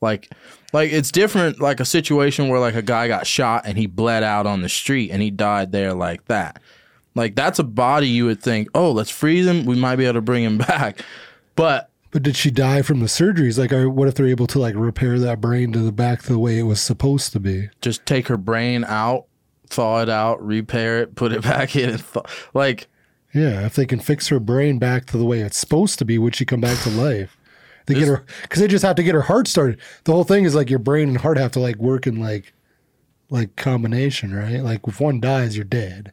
like 0.00 0.30
like 0.72 0.92
it's 0.92 1.12
different 1.12 1.60
like 1.60 1.80
a 1.80 1.84
situation 1.84 2.48
where 2.48 2.60
like 2.60 2.74
a 2.74 2.82
guy 2.82 3.08
got 3.08 3.26
shot 3.26 3.62
and 3.66 3.78
he 3.78 3.86
bled 3.86 4.22
out 4.22 4.46
on 4.46 4.62
the 4.62 4.68
street 4.68 5.10
and 5.10 5.22
he 5.22 5.30
died 5.30 5.72
there 5.72 5.94
like 5.94 6.24
that. 6.26 6.60
Like 7.14 7.36
that's 7.36 7.60
a 7.60 7.64
body 7.64 8.08
you 8.08 8.26
would 8.26 8.42
think, 8.42 8.68
"Oh, 8.74 8.90
let's 8.90 9.10
freeze 9.10 9.46
him. 9.46 9.64
We 9.64 9.76
might 9.76 9.96
be 9.96 10.04
able 10.04 10.14
to 10.14 10.20
bring 10.20 10.42
him 10.42 10.58
back." 10.70 11.04
But 11.54 11.90
But 12.14 12.22
did 12.22 12.36
she 12.36 12.50
die 12.50 12.80
from 12.82 13.00
the 13.00 13.06
surgeries? 13.06 13.58
Like, 13.58 13.72
are, 13.72 13.90
what 13.90 14.06
if 14.08 14.14
they're 14.14 14.28
able 14.28 14.46
to 14.46 14.58
like 14.60 14.74
repair 14.76 15.18
that 15.18 15.40
brain 15.40 15.72
to 15.72 15.80
the 15.80 15.90
back 15.92 16.22
the 16.22 16.38
way 16.38 16.58
it 16.60 16.62
was 16.62 16.80
supposed 16.80 17.32
to 17.32 17.40
be? 17.40 17.68
just 17.82 18.06
take 18.06 18.28
her 18.28 18.36
brain 18.36 18.84
out, 18.86 19.26
thaw 19.68 20.00
it 20.00 20.08
out, 20.08 20.40
repair 20.40 21.02
it, 21.02 21.16
put 21.16 21.32
it 21.32 21.42
back 21.52 21.74
in, 21.74 21.90
and 21.90 22.00
thaw- 22.00 22.22
like 22.54 22.86
Yeah, 23.32 23.66
if 23.66 23.74
they 23.74 23.84
can 23.84 23.98
fix 23.98 24.28
her 24.28 24.38
brain 24.38 24.78
back 24.78 25.06
to 25.06 25.18
the 25.18 25.24
way 25.24 25.40
it's 25.40 25.58
supposed 25.58 25.98
to 25.98 26.04
be, 26.04 26.16
would 26.16 26.36
she 26.36 26.44
come 26.44 26.60
back 26.60 26.78
to 26.84 26.90
life? 26.90 27.36
They 27.86 27.94
get 27.94 28.06
her 28.08 28.24
because 28.42 28.60
they 28.62 28.68
just 28.68 28.84
have 28.84 28.94
to 28.96 29.02
get 29.02 29.14
her 29.16 29.22
heart 29.22 29.48
started. 29.48 29.78
The 30.04 30.12
whole 30.12 30.22
thing 30.24 30.44
is 30.44 30.54
like 30.54 30.70
your 30.70 30.78
brain 30.78 31.08
and 31.08 31.18
heart 31.18 31.36
have 31.36 31.50
to 31.52 31.60
like 31.60 31.76
work 31.76 32.06
in 32.06 32.20
like 32.20 32.52
like 33.28 33.56
combination, 33.56 34.32
right? 34.32 34.60
Like 34.60 34.86
if 34.86 35.00
one 35.00 35.20
dies, 35.20 35.56
you're 35.56 35.64
dead. 35.64 36.12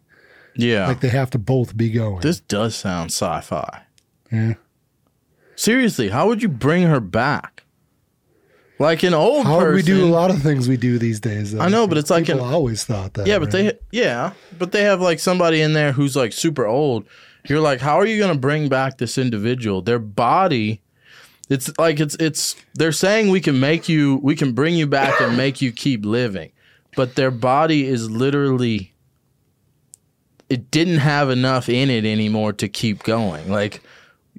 yeah. 0.55 0.87
Like 0.87 0.99
they 1.01 1.09
have 1.09 1.29
to 1.29 1.37
both 1.37 1.77
be 1.77 1.91
going. 1.91 2.21
this 2.21 2.39
does 2.39 2.75
sound 2.75 3.11
sci-fi. 3.11 3.83
yeah. 4.31 4.55
Seriously, 5.61 6.09
how 6.09 6.27
would 6.27 6.41
you 6.41 6.49
bring 6.49 6.83
her 6.83 6.99
back? 6.99 7.65
Like 8.79 9.03
an 9.03 9.13
old 9.13 9.45
How 9.45 9.59
person. 9.59 9.75
we 9.75 9.81
do 9.83 10.03
a 10.03 10.09
lot 10.09 10.31
of 10.31 10.41
things 10.41 10.67
we 10.67 10.75
do 10.75 10.97
these 10.97 11.19
days? 11.19 11.51
Though. 11.51 11.59
I 11.61 11.69
know, 11.69 11.85
but 11.85 11.99
it's 11.99 12.09
like 12.09 12.25
People 12.25 12.43
an- 12.43 12.51
always 12.51 12.83
thought 12.83 13.13
that. 13.13 13.27
Yeah, 13.27 13.37
but 13.37 13.53
right? 13.53 13.79
they 13.91 13.99
yeah, 13.99 14.33
but 14.57 14.71
they 14.71 14.81
have 14.81 15.01
like 15.01 15.19
somebody 15.19 15.61
in 15.61 15.73
there 15.73 15.91
who's 15.91 16.15
like 16.15 16.33
super 16.33 16.65
old. 16.65 17.05
You're 17.47 17.59
like, 17.59 17.79
how 17.79 17.99
are 17.99 18.07
you 18.07 18.17
going 18.17 18.33
to 18.33 18.39
bring 18.39 18.69
back 18.69 18.97
this 18.97 19.19
individual? 19.19 19.83
Their 19.83 19.99
body 19.99 20.81
it's 21.47 21.69
like 21.77 21.99
it's 21.99 22.15
it's 22.15 22.55
they're 22.73 22.91
saying 22.91 23.29
we 23.29 23.39
can 23.39 23.59
make 23.59 23.87
you 23.87 24.19
we 24.23 24.35
can 24.35 24.53
bring 24.53 24.73
you 24.73 24.87
back 24.87 25.21
and 25.21 25.37
make 25.37 25.61
you 25.61 25.71
keep 25.71 26.03
living. 26.03 26.51
But 26.95 27.13
their 27.15 27.29
body 27.29 27.85
is 27.85 28.09
literally 28.09 28.95
it 30.49 30.71
didn't 30.71 30.99
have 30.99 31.29
enough 31.29 31.69
in 31.69 31.91
it 31.91 32.03
anymore 32.03 32.53
to 32.53 32.67
keep 32.67 33.03
going. 33.03 33.51
Like 33.51 33.81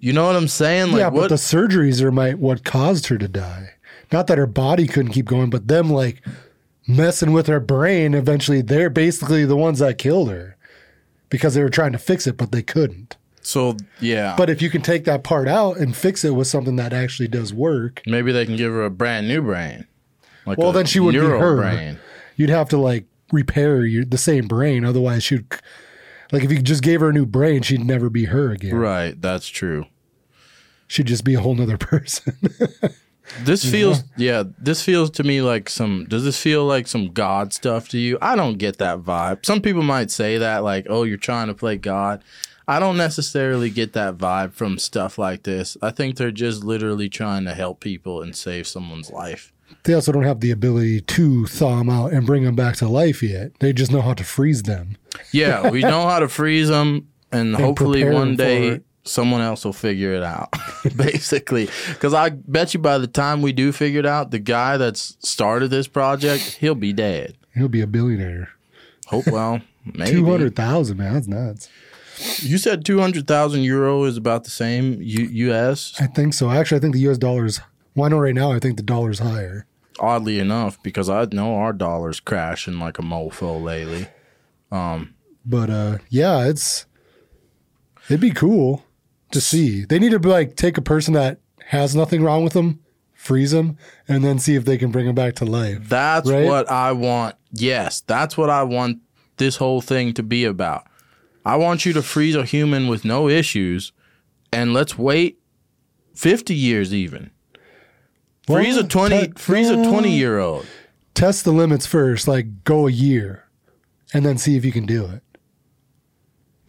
you 0.03 0.13
know 0.13 0.27
what 0.27 0.35
I'm 0.35 0.49
saying? 0.49 0.91
Like 0.91 0.99
yeah, 0.99 1.09
what 1.09 1.21
but 1.23 1.29
the 1.29 1.37
surgeries 1.37 2.03
are 2.03 2.11
my 2.11 2.33
what 2.35 2.65
caused 2.65 3.07
her 3.07 3.17
to 3.19 3.29
die. 3.29 3.71
Not 4.11 4.27
that 4.27 4.37
her 4.37 4.49
body 4.49 4.89
couldn't 4.89 5.13
keep 5.13 5.27
going, 5.27 5.49
but 5.49 5.69
them 5.69 5.91
like 5.91 6.21
messing 6.89 7.33
with 7.33 7.47
her 7.47 7.61
brain. 7.61 8.13
Eventually, 8.13 8.63
they're 8.63 8.91
basically 8.91 9.45
the 9.45 9.57
ones 9.57 9.79
that 9.79 9.99
killed 9.99 10.29
her 10.29 10.57
because 11.29 11.55
they 11.55 11.63
were 11.63 11.71
trying 11.71 11.93
to 11.93 11.99
fix 11.99 12.27
it, 12.27 12.37
but 12.37 12.51
they 12.51 12.63
couldn't. 12.63 13.17
So 13.43 13.77
yeah, 14.01 14.35
But 14.37 14.51
if 14.51 14.61
you 14.61 14.71
can 14.71 14.83
take 14.83 15.05
that 15.05 15.23
part 15.23 15.47
out 15.47 15.77
and 15.77 15.97
fix 15.97 16.25
it 16.25 16.31
with 16.31 16.49
something 16.49 16.75
that 16.77 16.93
actually 16.93 17.29
does 17.29 17.55
work, 17.55 18.03
maybe 18.05 18.33
they 18.33 18.45
can 18.45 18.57
give 18.57 18.73
her 18.73 18.85
a 18.85 18.91
brand 18.91 19.29
new 19.29 19.41
brain. 19.41 19.87
Like 20.45 20.59
well, 20.59 20.73
then 20.73 20.87
she 20.87 20.99
would 20.99 21.13
be 21.13 21.19
her. 21.19 21.57
brain. 21.57 22.01
You'd 22.35 22.51
have 22.51 22.69
to 22.71 22.77
like 22.77 23.07
repair 23.33 23.85
your, 23.87 24.05
the 24.05 24.19
same 24.19 24.49
brain. 24.49 24.85
Otherwise, 24.85 25.23
she'd 25.23 25.47
like 26.33 26.43
if 26.43 26.51
you 26.51 26.61
just 26.61 26.83
gave 26.83 27.01
her 27.01 27.11
a 27.11 27.13
new 27.13 27.27
brain, 27.27 27.63
she'd 27.63 27.85
never 27.85 28.11
be 28.11 28.25
her 28.25 28.51
again. 28.51 28.75
Right, 28.75 29.21
that's 29.21 29.47
true. 29.47 29.87
She'd 30.93 31.07
just 31.07 31.25
be 31.25 31.33
a 31.33 31.41
whole 31.41 31.55
nother 31.55 31.79
person. 31.93 32.37
This 33.45 33.65
feels 33.65 34.05
yeah, 34.19 34.43
this 34.59 34.83
feels 34.83 35.11
to 35.13 35.25
me 35.25 35.41
like 35.41 35.71
some 35.71 36.05
does 36.05 36.23
this 36.23 36.39
feel 36.39 36.67
like 36.67 36.87
some 36.87 37.13
god 37.13 37.55
stuff 37.55 37.89
to 37.91 37.99
you? 37.99 38.19
I 38.21 38.37
don't 38.37 38.59
get 38.59 38.77
that 38.77 38.99
vibe. 38.99 39.47
Some 39.47 39.63
people 39.63 39.83
might 39.83 40.11
say 40.11 40.37
that 40.37 40.63
like, 40.63 40.87
"Oh, 40.91 41.05
you're 41.05 41.17
trying 41.17 41.47
to 41.47 41.55
play 41.55 41.79
god." 41.79 42.23
I 42.69 42.79
don't 42.79 42.99
necessarily 42.99 43.71
get 43.71 43.95
that 43.95 44.19
vibe 44.19 44.53
from 44.53 44.77
stuff 44.77 45.17
like 45.17 45.45
this. 45.45 45.79
I 45.81 45.93
think 45.93 46.17
they're 46.17 46.31
just 46.31 46.63
literally 46.63 47.09
trying 47.09 47.47
to 47.47 47.55
help 47.55 47.81
people 47.81 48.21
and 48.21 48.37
save 48.37 48.67
someone's 48.67 49.11
life. 49.11 49.51
they 49.85 49.95
also 49.95 50.13
don't 50.13 50.25
have 50.25 50.41
the 50.41 50.51
ability 50.51 51.01
to 51.01 51.47
thaw 51.47 51.79
them 51.79 51.89
out 51.89 52.13
and 52.13 52.27
bring 52.27 52.45
them 52.45 52.55
back 52.55 52.77
to 52.77 52.89
life 52.89 53.23
yet. 53.23 53.59
They 53.61 53.73
just 53.73 53.91
know 53.91 54.03
how 54.03 54.13
to 54.15 54.25
freeze 54.25 54.63
them. 54.65 54.99
Yeah, 55.33 55.71
we 55.71 55.81
know 55.81 56.07
how 56.07 56.19
to 56.19 56.29
freeze 56.29 56.69
them 56.69 57.09
and, 57.33 57.57
hopefully 57.57 58.05
one 58.05 58.37
day. 58.37 58.81
Someone 59.05 59.41
else 59.41 59.65
will 59.65 59.73
figure 59.73 60.13
it 60.15 60.23
out. 60.23 60.49
Basically, 60.97 61.67
cuz 62.01 62.15
I 62.15 62.31
bet 62.31 62.75
you 62.75 62.81
by 62.81 62.99
the 62.99 63.07
time 63.07 63.43
we 63.43 63.53
do 63.53 63.73
figure 63.73 64.01
it 64.01 64.07
out, 64.07 64.31
the 64.31 64.39
guy 64.39 64.77
that's 64.77 65.17
started 65.21 65.69
this 65.69 65.89
project, 65.89 66.59
he'll 66.61 66.75
be 66.75 66.93
dead. 66.93 67.37
He'll 67.55 67.69
be 67.69 67.81
a 67.81 67.87
billionaire. 67.87 68.51
Hope 69.07 69.27
well, 69.27 69.61
maybe. 69.85 70.13
Two 70.13 70.27
hundred 70.27 70.55
thousand, 70.57 70.97
man. 70.99 71.15
That's 71.15 71.29
nuts. 71.29 71.69
You 72.41 72.57
said 72.59 72.85
200,000 72.85 73.63
euro 73.63 74.05
is 74.05 74.17
about 74.17 74.45
the 74.45 74.51
same 74.51 74.99
U- 75.01 75.51
US, 75.51 75.95
I 75.99 76.07
think 76.07 76.35
so. 76.35 76.51
Actually, 76.51 76.77
I 76.77 76.81
think 76.81 76.95
the 76.95 77.01
U.S. 77.01 77.19
dollar's. 77.19 77.61
Well, 77.97 78.07
I 78.07 78.09
know 78.11 78.19
right 78.19 78.35
now. 78.35 78.53
I 78.53 78.61
think 78.61 78.77
the 78.77 78.83
dollar's 78.85 79.19
higher. 79.19 79.67
oddly 79.99 80.39
enough, 80.39 80.81
because 80.85 81.09
I 81.11 81.27
know 81.33 81.57
our 81.57 81.73
dollar's 81.73 82.21
crashing 82.21 82.79
like 82.79 82.99
a 82.99 83.03
mofo 83.03 83.61
lately. 83.61 84.07
But 84.71 85.71
uh, 85.71 85.99
yeah, 86.11 86.47
it's 86.47 86.87
it'd 88.09 88.21
be 88.21 88.31
cool 88.31 88.85
to 89.33 89.41
see. 89.41 89.85
They 89.85 89.99
need 89.99 90.13
to 90.13 90.19
like 90.19 90.57
take 90.57 90.79
a 90.79 90.83
person 90.83 91.15
that 91.15 91.39
has 91.67 91.95
nothing 91.97 92.23
wrong 92.23 92.45
with 92.45 92.53
them, 92.53 92.81
freeze 93.15 93.51
them, 93.51 93.77
and 94.09 94.25
then 94.25 94.39
see 94.39 94.55
if 94.55 94.65
they 94.65 94.79
can 94.79 94.91
bring 94.91 95.07
them 95.07 95.15
back 95.15 95.35
to 95.37 95.45
life. 95.45 95.89
That's 95.89 96.29
Right? 96.31 96.47
what 96.47 96.71
I 96.71 96.93
want. 96.93 97.37
Yes, 97.53 98.01
that's 98.01 98.37
what 98.37 98.51
I 98.51 98.63
want 98.63 98.99
this 99.39 99.57
whole 99.57 99.81
thing 99.81 100.13
to 100.15 100.23
be 100.23 100.45
about. 100.45 100.87
I 101.45 101.57
want 101.57 101.85
you 101.85 101.93
to 101.95 102.03
freeze 102.03 102.37
a 102.37 102.45
human 102.45 102.87
with 102.89 103.05
no 103.05 103.29
issues 103.29 103.93
and 104.53 104.73
let's 104.73 104.97
wait 104.97 105.39
50 106.15 106.55
years 106.55 106.93
even. 106.95 107.31
Freeze 108.47 108.77
a 108.77 108.85
20 108.85 109.27
te- 109.29 109.33
freeze 109.37 109.71
a 109.71 109.77
20 109.77 110.11
year 110.11 110.39
old. 110.39 110.67
Test 111.15 111.45
the 111.45 111.53
limits 111.53 111.87
first. 111.87 112.27
Like 112.29 112.65
go 112.65 112.87
a 112.87 112.91
year, 112.91 113.45
and 114.13 114.25
then 114.27 114.37
see 114.39 114.57
if 114.57 114.65
you 114.65 114.73
can 114.73 114.85
do 114.87 115.07
it. 115.07 115.23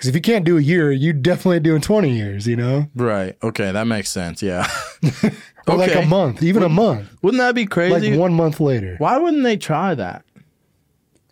Because 0.03 0.09
if 0.09 0.15
you 0.15 0.33
can't 0.33 0.43
do 0.43 0.57
a 0.57 0.61
year, 0.61 0.91
you 0.91 1.13
definitely 1.13 1.61
doing 1.61 1.79
twenty 1.79 2.13
years. 2.13 2.45
You 2.45 2.57
know, 2.57 2.87
Right. 2.93 3.37
Okay, 3.41 3.71
that 3.71 3.87
makes 3.87 4.09
sense. 4.09 4.43
Yeah. 4.43 4.69
or 5.65 5.77
like 5.77 5.95
a 5.95 6.05
month, 6.05 6.43
even 6.43 6.61
a 6.61 6.67
month, 6.67 7.07
Wouldn't 7.21 7.39
that 7.39 7.55
be 7.55 7.65
crazy? 7.65 8.11
like 8.11 8.19
one 8.19 8.33
month 8.33 8.59
later. 8.59 8.95
Why 8.97 9.17
wouldn't 9.17 9.43
they 9.43 9.55
try 9.55 9.95
that? 9.95 10.25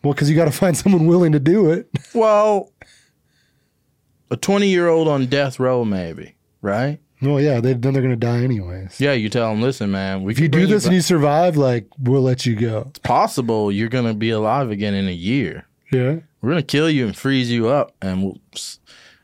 Well, 0.04 0.14
because 0.14 0.30
you 0.30 0.38
got 0.38 0.46
to 0.46 0.54
find 0.54 0.78
someone 0.78 1.06
willing 1.06 1.34
to 1.34 1.40
do 1.40 1.70
it. 1.70 1.90
Well, 2.14 2.72
a 4.30 4.38
20 4.38 4.70
year 4.70 4.88
old 4.88 5.10
on 5.10 5.26
death 5.26 5.60
row, 5.60 5.84
maybe, 5.84 6.36
right? 6.62 7.02
Well, 7.22 7.42
yeah, 7.42 7.60
they, 7.60 7.74
then 7.74 7.92
they're 7.94 8.02
gonna 8.02 8.16
die 8.16 8.42
anyways. 8.42 9.02
Yeah, 9.02 9.12
you 9.12 9.28
tell 9.28 9.50
them, 9.50 9.62
listen, 9.62 9.92
man, 9.92 10.24
we 10.24 10.32
If 10.32 10.40
you 10.40 10.48
do 10.48 10.66
this 10.66 10.86
and 10.86 10.96
you 10.96 11.02
survive, 11.02 11.58
like 11.58 11.88
we'll 12.00 12.22
let 12.22 12.46
you 12.46 12.56
go. 12.56 12.86
it's 12.92 13.00
possible 13.00 13.70
you're 13.70 13.90
going 13.90 14.06
to 14.06 14.14
be 14.14 14.30
alive 14.30 14.72
again 14.72 14.94
in 14.94 15.10
a 15.10 15.14
year. 15.14 15.66
Yeah. 15.92 16.20
We're 16.42 16.56
to 16.56 16.64
kill 16.64 16.90
you 16.90 17.06
and 17.06 17.16
freeze 17.16 17.52
you 17.52 17.68
up, 17.68 17.94
and 18.02 18.24
we'll, 18.24 18.38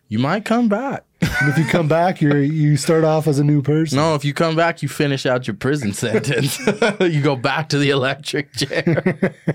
you 0.08 0.20
might 0.20 0.46
come 0.46 0.70
back. 0.70 1.04
And 1.22 1.50
if 1.50 1.58
you 1.58 1.66
come 1.66 1.88
back, 1.88 2.22
you're 2.22 2.42
you 2.44 2.78
start 2.78 3.04
off 3.04 3.28
as 3.28 3.40
a 3.40 3.44
new 3.44 3.64
person. 3.64 3.98
No, 3.98 4.14
if 4.14 4.24
you 4.24 4.34
come 4.36 4.56
back, 4.56 4.84
you 4.84 4.88
finish 4.90 5.26
out 5.26 5.48
your 5.48 5.56
prison 5.56 5.94
sentence. 5.94 6.60
you 7.00 7.22
go 7.22 7.36
back 7.36 7.70
to 7.70 7.80
the 7.80 7.90
electric 7.90 8.54
chair. 8.54 9.34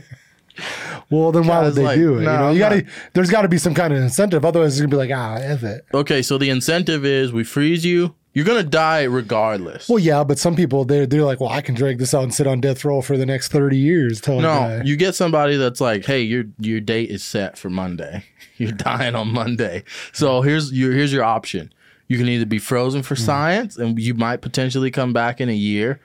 Well, 1.11 1.33
then 1.33 1.47
why 1.47 1.63
would 1.63 1.75
they 1.75 1.83
like, 1.83 1.97
do 1.97 2.19
it? 2.19 2.23
no, 2.23 2.33
you 2.33 2.39
know, 2.39 2.51
you 2.51 2.59
gotta. 2.59 2.77
not- 2.83 2.93
There's 3.15 3.31
got 3.31 3.43
to 3.43 3.49
be 3.49 3.57
some 3.57 3.75
kind 3.75 3.93
of 3.93 4.01
incentive. 4.03 4.45
Otherwise, 4.45 4.73
it's 4.75 4.81
gonna 4.81 4.91
be 4.91 4.97
like, 4.97 5.11
ah, 5.11 5.37
f 5.37 5.63
it. 5.63 5.85
okay, 5.95 6.21
so 6.21 6.37
the 6.37 6.51
incentive 6.51 7.07
is 7.07 7.33
we 7.33 7.43
freeze 7.43 7.85
you. 7.87 8.15
You're 8.35 8.47
going 8.47 8.63
to 8.63 8.69
die 8.69 9.03
regardless. 9.03 9.89
Well, 9.89 9.99
yeah, 9.99 10.25
but 10.25 10.39
some 10.39 10.57
people 10.57 10.85
they're 10.85 11.07
they're 11.07 11.25
like, 11.25 11.41
well, 11.41 11.51
I 11.51 11.61
can 11.61 11.75
drag 11.75 11.99
this 11.99 12.15
out 12.15 12.23
and 12.23 12.33
sit 12.33 12.47
on 12.47 12.61
death 12.61 12.85
row 12.85 13.03
for 13.03 13.19
the 13.19 13.27
next 13.27 13.49
thirty 13.49 13.77
years 13.77 14.21
till 14.21 14.41
No, 14.41 14.81
you 14.85 14.97
get 14.97 15.15
somebody 15.15 15.57
that's 15.57 15.81
like, 15.81 16.07
"Hey, 16.07 16.23
your 16.23 16.45
your 16.59 16.81
date 16.81 17.11
is 17.11 17.23
set 17.23 17.59
for 17.59 17.69
Monday. 17.69 18.25
You're 18.57 18.73
dying 18.73 19.15
on 19.15 19.33
Monday. 19.33 19.85
So 20.13 20.43
here's 20.43 20.73
your 20.73 20.93
here's 20.93 21.13
your 21.13 21.25
option. 21.25 21.73
You 22.09 22.19
can 22.19 22.29
either 22.29 22.47
be 22.47 22.59
frozen 22.59 23.03
for 23.03 23.15
mm. 23.15 23.25
science, 23.25 23.77
and 23.77 23.99
you 23.99 24.15
might 24.15 24.41
potentially 24.41 24.91
come 24.91 25.13
back 25.13 25.41
in 25.41 25.49
a 25.49 25.55
year, 25.55 26.01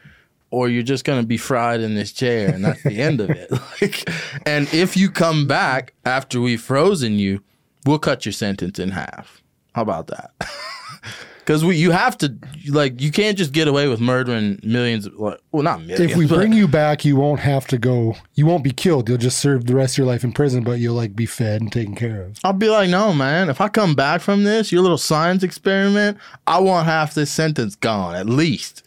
or 0.51 0.67
you're 0.67 0.83
just 0.83 1.05
gonna 1.05 1.23
be 1.23 1.37
fried 1.37 1.79
in 1.79 1.95
this 1.95 2.11
chair, 2.11 2.49
and 2.49 2.65
that's 2.65 2.83
the 2.83 3.01
end 3.01 3.21
of 3.21 3.29
it. 3.29 3.51
Like, 3.81 4.09
and 4.45 4.67
if 4.73 4.97
you 4.97 5.11
come 5.11 5.45
back 5.45 5.93
after 6.03 6.41
we've 6.41 6.61
frozen 6.61 7.19
you, 7.19 7.43
we'll 7.85 7.99
cut 7.99 8.25
your 8.25 8.33
sentence 8.33 8.79
in 8.79 8.89
half. 8.89 9.43
How 9.75 9.83
about 9.83 10.07
that? 10.07 10.31
Because 11.47 11.63
we, 11.63 11.77
you 11.77 11.91
have 11.91 12.17
to, 12.17 12.35
like, 12.67 12.99
you 12.99 13.09
can't 13.09 13.37
just 13.37 13.53
get 13.53 13.69
away 13.69 13.87
with 13.87 14.01
murdering 14.01 14.59
millions. 14.63 15.05
Of, 15.05 15.13
like, 15.13 15.39
well, 15.53 15.63
not 15.63 15.79
millions. 15.79 16.11
if 16.11 16.17
we 16.17 16.27
bring 16.27 16.51
you 16.51 16.67
back, 16.67 17.05
you 17.05 17.15
won't 17.15 17.39
have 17.39 17.65
to 17.67 17.77
go. 17.77 18.17
You 18.33 18.45
won't 18.45 18.65
be 18.65 18.71
killed. 18.71 19.07
You'll 19.07 19.17
just 19.17 19.37
serve 19.39 19.65
the 19.65 19.73
rest 19.73 19.93
of 19.93 19.99
your 19.99 20.07
life 20.07 20.25
in 20.25 20.33
prison, 20.33 20.65
but 20.65 20.79
you'll 20.79 20.95
like 20.95 21.15
be 21.15 21.25
fed 21.25 21.61
and 21.61 21.71
taken 21.71 21.95
care 21.95 22.21
of. 22.23 22.37
I'll 22.43 22.51
be 22.51 22.67
like, 22.67 22.89
no, 22.89 23.13
man. 23.13 23.49
If 23.49 23.61
I 23.61 23.69
come 23.69 23.95
back 23.95 24.19
from 24.19 24.43
this, 24.43 24.73
your 24.73 24.81
little 24.81 24.97
science 24.97 25.41
experiment, 25.41 26.17
I 26.45 26.59
want 26.59 26.85
half 26.85 27.13
this 27.13 27.31
sentence 27.31 27.75
gone 27.77 28.13
at 28.15 28.25
least. 28.27 28.83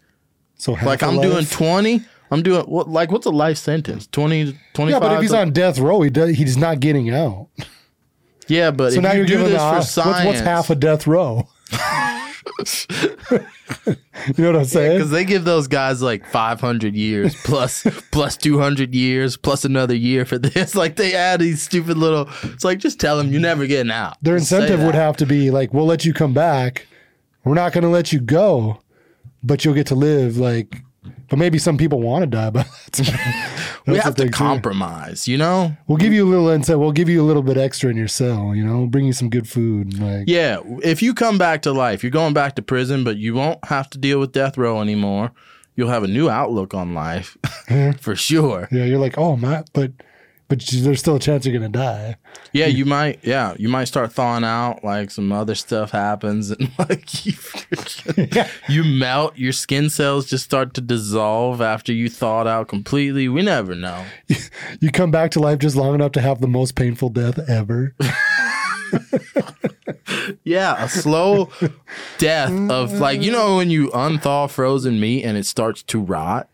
So 0.59 0.73
Like 0.73 1.02
I'm 1.02 1.17
life- 1.17 1.31
doing 1.31 1.47
twenty. 1.47 2.05
I'm 2.31 2.43
doing 2.43 2.67
what? 2.67 2.90
Like 2.90 3.11
what's 3.11 3.25
a 3.25 3.31
life 3.31 3.57
sentence? 3.57 4.07
20, 4.09 4.55
25? 4.75 4.90
Yeah, 4.93 4.99
but 5.09 5.14
if 5.17 5.23
he's 5.23 5.33
on 5.33 5.55
death 5.55 5.79
row, 5.79 6.02
he 6.02 6.11
does, 6.11 6.37
he's 6.37 6.59
not 6.59 6.81
getting 6.81 7.09
out. 7.09 7.49
yeah, 8.49 8.71
but 8.71 8.90
So 8.93 8.99
if 8.99 9.02
now 9.02 9.12
you 9.12 9.19
you're 9.21 9.26
do 9.26 9.33
giving 9.38 9.47
this 9.47 9.55
the 9.62 9.69
for 9.71 9.75
what's, 9.76 9.90
science, 9.90 10.26
what's 10.26 10.40
half 10.40 10.69
a 10.69 10.75
death 10.75 11.07
row? 11.07 11.49
you 13.32 14.35
know 14.38 14.52
what 14.52 14.56
I'm 14.56 14.64
saying? 14.64 14.99
because 14.99 15.11
they 15.11 15.25
give 15.25 15.44
those 15.44 15.68
guys 15.68 16.02
like 16.02 16.26
500 16.26 16.94
years 16.94 17.35
plus 17.42 17.82
plus 18.11 18.37
200 18.37 18.94
years 18.94 19.37
plus 19.37 19.64
another 19.64 19.94
year 19.94 20.25
for 20.25 20.38
this. 20.38 20.75
Like 20.80 20.97
they 20.97 21.14
add 21.14 21.40
these 21.40 21.61
stupid 21.62 21.99
little. 21.99 22.28
It's 22.44 22.64
like 22.64 22.78
just 22.78 22.99
tell 22.99 23.18
them 23.18 23.30
you're 23.30 23.40
never 23.40 23.66
getting 23.66 23.92
out. 23.92 24.16
Their 24.23 24.37
incentive 24.37 24.80
would 24.82 24.94
have 24.94 25.16
to 25.18 25.26
be 25.26 25.50
like, 25.50 25.75
we'll 25.75 25.85
let 25.87 26.04
you 26.04 26.14
come 26.14 26.32
back. 26.32 26.87
We're 27.44 27.54
not 27.54 27.73
going 27.73 27.82
to 27.82 27.90
let 27.90 28.12
you 28.12 28.20
go, 28.20 28.80
but 29.42 29.64
you'll 29.64 29.75
get 29.75 29.88
to 29.88 29.94
live. 29.94 30.37
Like, 30.38 30.82
but 31.29 31.38
maybe 31.38 31.59
some 31.59 31.76
people 31.76 32.00
want 32.00 32.23
to 32.23 32.26
die, 32.26 32.50
but 32.50 32.67
We 33.87 33.97
have 33.97 34.14
to 34.17 34.23
thing, 34.23 34.26
too. 34.31 34.37
compromise, 34.37 35.26
you 35.26 35.37
know. 35.38 35.76
We'll 35.87 35.97
give 35.99 36.12
you 36.12 36.25
a 36.26 36.31
little 36.31 36.49
insight. 36.49 36.79
We'll 36.79 36.93
give 36.93 37.09
you 37.09 37.21
a 37.23 37.25
little 37.26 37.43
bit 37.43 37.57
extra 37.57 37.90
in 37.90 37.97
your 37.97 38.09
cell. 38.09 38.55
You 38.55 38.64
know, 38.64 38.79
we'll 38.79 38.87
bring 38.88 39.07
you 39.07 39.12
some 39.12 39.31
good 39.31 39.49
food. 39.49 39.99
Like, 39.99 40.25
Yeah, 40.26 40.61
if 40.83 41.02
you 41.02 41.14
come 41.14 41.38
back 41.38 41.62
to 41.62 41.73
life, 41.73 42.02
you're 42.02 42.11
going 42.11 42.35
back 42.35 42.55
to 42.57 42.62
prison, 42.62 43.05
but 43.05 43.17
you 43.17 43.35
won't 43.35 43.64
have 43.64 43.88
to 43.90 43.99
deal 43.99 44.21
with 44.21 44.33
death 44.33 44.57
row 44.59 44.81
anymore. 44.81 45.33
You'll 45.76 45.88
have 45.88 46.02
a 46.02 46.09
new 46.09 46.29
outlook 46.29 46.75
on 46.75 46.95
life, 46.95 47.38
for 48.00 48.14
sure. 48.14 48.69
yeah, 48.71 48.85
you're 48.85 48.99
like, 48.99 49.17
oh 49.17 49.37
my, 49.37 49.64
but 49.73 49.93
but 50.50 50.59
there's 50.61 50.99
still 50.99 51.14
a 51.14 51.21
chance 51.21 51.47
you're 51.47 51.54
gonna 51.54 51.69
die. 51.69 52.16
Yeah, 52.52 52.66
you 52.66 52.85
might. 52.85 53.21
Yeah, 53.23 53.54
you 53.57 53.69
might 53.69 53.85
start 53.85 54.12
thawing 54.12 54.42
out. 54.42 54.83
Like 54.83 55.12
some 55.12 55.30
other 55.30 55.54
stuff 55.54 55.92
happens, 55.92 56.50
and 56.50 56.73
like 56.78 57.25
you, 57.25 57.35
you 58.69 58.83
melt. 58.83 59.38
Your 59.38 59.52
skin 59.52 59.88
cells 59.88 60.26
just 60.26 60.45
start 60.45 60.75
to 60.75 60.80
dissolve 60.80 61.61
after 61.61 61.92
you 61.92 62.11
thawed 62.11 62.49
out 62.49 62.66
completely. 62.66 63.28
We 63.28 63.42
never 63.42 63.75
know. 63.75 64.04
You 64.80 64.90
come 64.90 65.11
back 65.11 65.30
to 65.33 65.40
life 65.40 65.59
just 65.59 65.76
long 65.76 65.95
enough 65.95 66.12
to 66.12 66.21
have 66.21 66.40
the 66.40 66.47
most 66.47 66.75
painful 66.75 67.11
death 67.11 67.38
ever. 67.49 67.95
Yeah, 70.45 70.85
a 70.85 70.88
slow 70.88 71.50
death 72.19 72.50
of 72.71 72.95
like 72.95 73.23
you 73.23 73.30
know 73.30 73.57
when 73.57 73.71
you 73.71 73.88
unthaw 73.90 74.50
frozen 74.50 74.99
meat 74.99 75.25
and 75.25 75.37
it 75.37 75.47
starts 75.47 75.83
to 75.85 76.00
rot. 76.00 76.49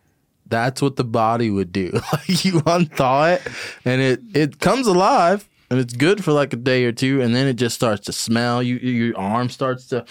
That's 0.49 0.81
what 0.81 0.97
the 0.97 1.05
body 1.05 1.51
would 1.51 1.73
do. 1.73 1.93
Like 2.13 2.45
you 2.45 2.61
unthaw 2.63 3.35
it 3.37 3.43
and 3.85 4.01
it 4.01 4.21
it 4.35 4.61
comes 4.61 4.87
alive 4.87 5.49
and 5.71 5.79
it's 5.81 5.93
good 5.95 6.23
for 6.25 6.33
like 6.33 6.53
a 6.53 6.57
day 6.57 6.85
or 6.85 6.93
two 6.93 7.21
and 7.21 7.35
then 7.35 7.47
it 7.49 7.55
just 7.55 7.75
starts 7.75 8.05
to 8.07 8.13
smell. 8.13 8.63
You 8.63 8.77
your 8.77 9.19
arm 9.19 9.49
starts 9.51 9.87
to 9.89 10.05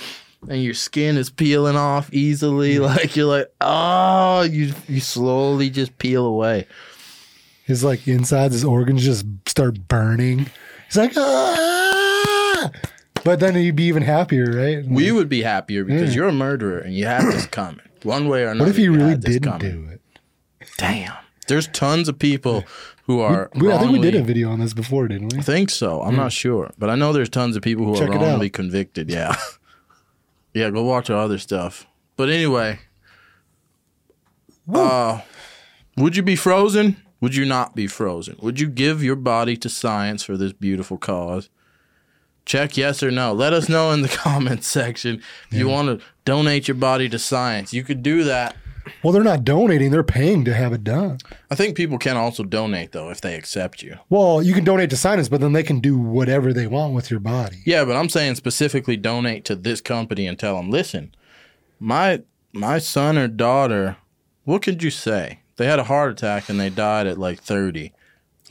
and 0.50 0.62
your 0.64 0.74
skin 0.74 1.18
is 1.18 1.30
peeling 1.30 1.76
off 1.76 2.14
easily. 2.14 2.80
Like 2.80 3.16
you're 3.16 3.26
like, 3.28 3.48
oh, 3.62 4.42
you 4.44 4.74
you 4.88 5.00
slowly 5.00 5.70
just 5.70 5.98
peel 5.98 6.26
away. 6.26 6.68
His 7.66 7.84
like 7.84 8.08
insides, 8.08 8.54
his 8.54 8.64
organs 8.66 9.04
just 9.04 9.26
start 9.48 9.88
burning. 9.88 10.48
He's 10.88 10.98
like, 10.98 11.14
ah! 11.18 12.70
But 13.24 13.40
then 13.40 13.56
you'd 13.56 13.76
be 13.76 13.86
even 13.86 14.04
happier, 14.04 14.46
right? 14.46 14.86
We 14.86 15.12
would 15.12 15.30
be 15.30 15.42
happier 15.42 15.84
because 15.84 16.10
Yeah. 16.12 16.16
you're 16.22 16.28
a 16.28 16.34
murderer 16.34 16.78
and 16.80 16.94
you 16.94 17.06
had 17.08 17.24
this 17.26 17.48
coming. 17.48 17.80
One 18.04 18.28
way 18.28 18.44
or 18.44 18.50
another. 18.50 18.66
what 18.66 18.70
if 18.70 18.78
you 18.78 18.94
really 18.94 19.18
didn't 19.18 19.58
do 19.60 19.88
it? 19.92 20.02
Damn. 20.78 21.14
There's 21.48 21.68
tons 21.68 22.10
of 22.10 22.18
people 22.18 22.64
who 23.04 23.20
are. 23.20 23.50
We, 23.54 23.72
I 23.72 23.78
think 23.78 23.92
we 23.92 24.00
did 24.00 24.16
a 24.16 24.24
video 24.24 24.50
on 24.50 24.60
this 24.60 24.74
before, 24.74 25.08
didn't 25.08 25.34
we? 25.34 25.40
I 25.40 25.42
think 25.42 25.70
so. 25.70 26.02
I'm 26.02 26.16
not 26.16 26.32
sure, 26.32 26.72
but 26.78 26.90
I 26.90 26.96
know 26.96 27.14
there's 27.14 27.30
tons 27.30 27.56
of 27.56 27.62
people 27.62 27.86
who 27.86 27.96
Check 27.96 28.10
are 28.10 28.20
wrongly 28.20 28.50
convicted. 28.50 29.10
Yeah, 29.12 29.36
yeah. 30.54 30.70
Go 30.72 30.84
watch 30.84 31.10
our 31.10 31.18
other 31.18 31.38
stuff. 31.38 31.86
But 32.18 32.30
anyway, 32.30 32.80
uh, 34.74 35.22
would 35.98 36.16
you 36.16 36.24
be 36.24 36.36
frozen? 36.36 36.98
Would 37.22 37.36
you 37.36 37.46
not 37.46 37.76
be 37.76 37.88
frozen? 37.88 38.38
Would 38.42 38.60
you 38.60 38.68
give 38.68 39.04
your 39.04 39.16
body 39.16 39.56
to 39.58 39.70
science 39.70 40.24
for 40.24 40.38
this 40.38 40.54
beautiful 40.54 40.98
cause? 40.98 41.50
Check 42.46 42.78
yes 42.78 43.02
or 43.02 43.10
no. 43.10 43.34
Let 43.34 43.54
us 43.54 43.68
know 43.70 43.92
in 43.92 44.02
the 44.02 44.08
comments 44.24 44.68
section 44.68 45.22
if 45.52 45.58
you 45.58 45.68
want 45.68 46.00
to 46.00 46.06
donate 46.26 46.68
your 46.68 46.76
body 46.76 47.10
to 47.10 47.20
science. 47.20 47.74
You 47.74 47.84
could 47.84 48.04
do 48.04 48.24
that. 48.26 48.56
Well, 49.04 49.14
they're 49.14 49.24
not 49.24 49.44
donating; 49.44 49.92
they're 49.92 50.04
paying 50.04 50.46
to 50.46 50.54
have 50.54 50.74
it 50.74 50.84
done. 50.84 51.20
I 51.50 51.56
think 51.56 51.76
people 51.76 51.98
can 51.98 52.18
also 52.18 52.44
donate 52.44 52.92
though 52.92 53.10
if 53.10 53.22
they 53.22 53.36
accept 53.36 53.82
you. 53.82 53.98
Well, 54.10 54.42
you 54.42 54.54
can 54.54 54.64
donate 54.64 54.90
to 54.92 54.98
science, 54.98 55.30
but 55.30 55.42
then 55.42 55.54
they 55.54 55.64
can 55.64 55.80
do 55.80 55.98
whatever 55.98 56.54
they 56.54 56.68
want 56.68 56.94
with 56.94 57.10
your 57.10 57.20
body. 57.20 57.62
Yeah, 57.66 57.86
but 57.86 57.96
I'm 57.96 58.10
saying 58.10 58.36
specifically 58.36 58.98
donate 58.98 59.46
to 59.46 59.56
this 59.56 59.82
company 59.82 60.28
and 60.28 60.38
tell 60.38 60.58
them, 60.58 60.70
listen, 60.70 61.14
my 61.80 62.24
my 62.54 62.80
son 62.80 63.18
or 63.18 63.28
daughter, 63.28 63.98
what 64.44 64.62
could 64.62 64.82
you 64.82 64.92
say? 64.92 65.42
They 65.58 65.66
had 65.66 65.80
a 65.80 65.86
heart 65.86 66.12
attack 66.12 66.50
and 66.50 66.60
they 66.60 66.70
died 66.70 67.08
at 67.08 67.18
like 67.18 67.42
30, 67.42 67.94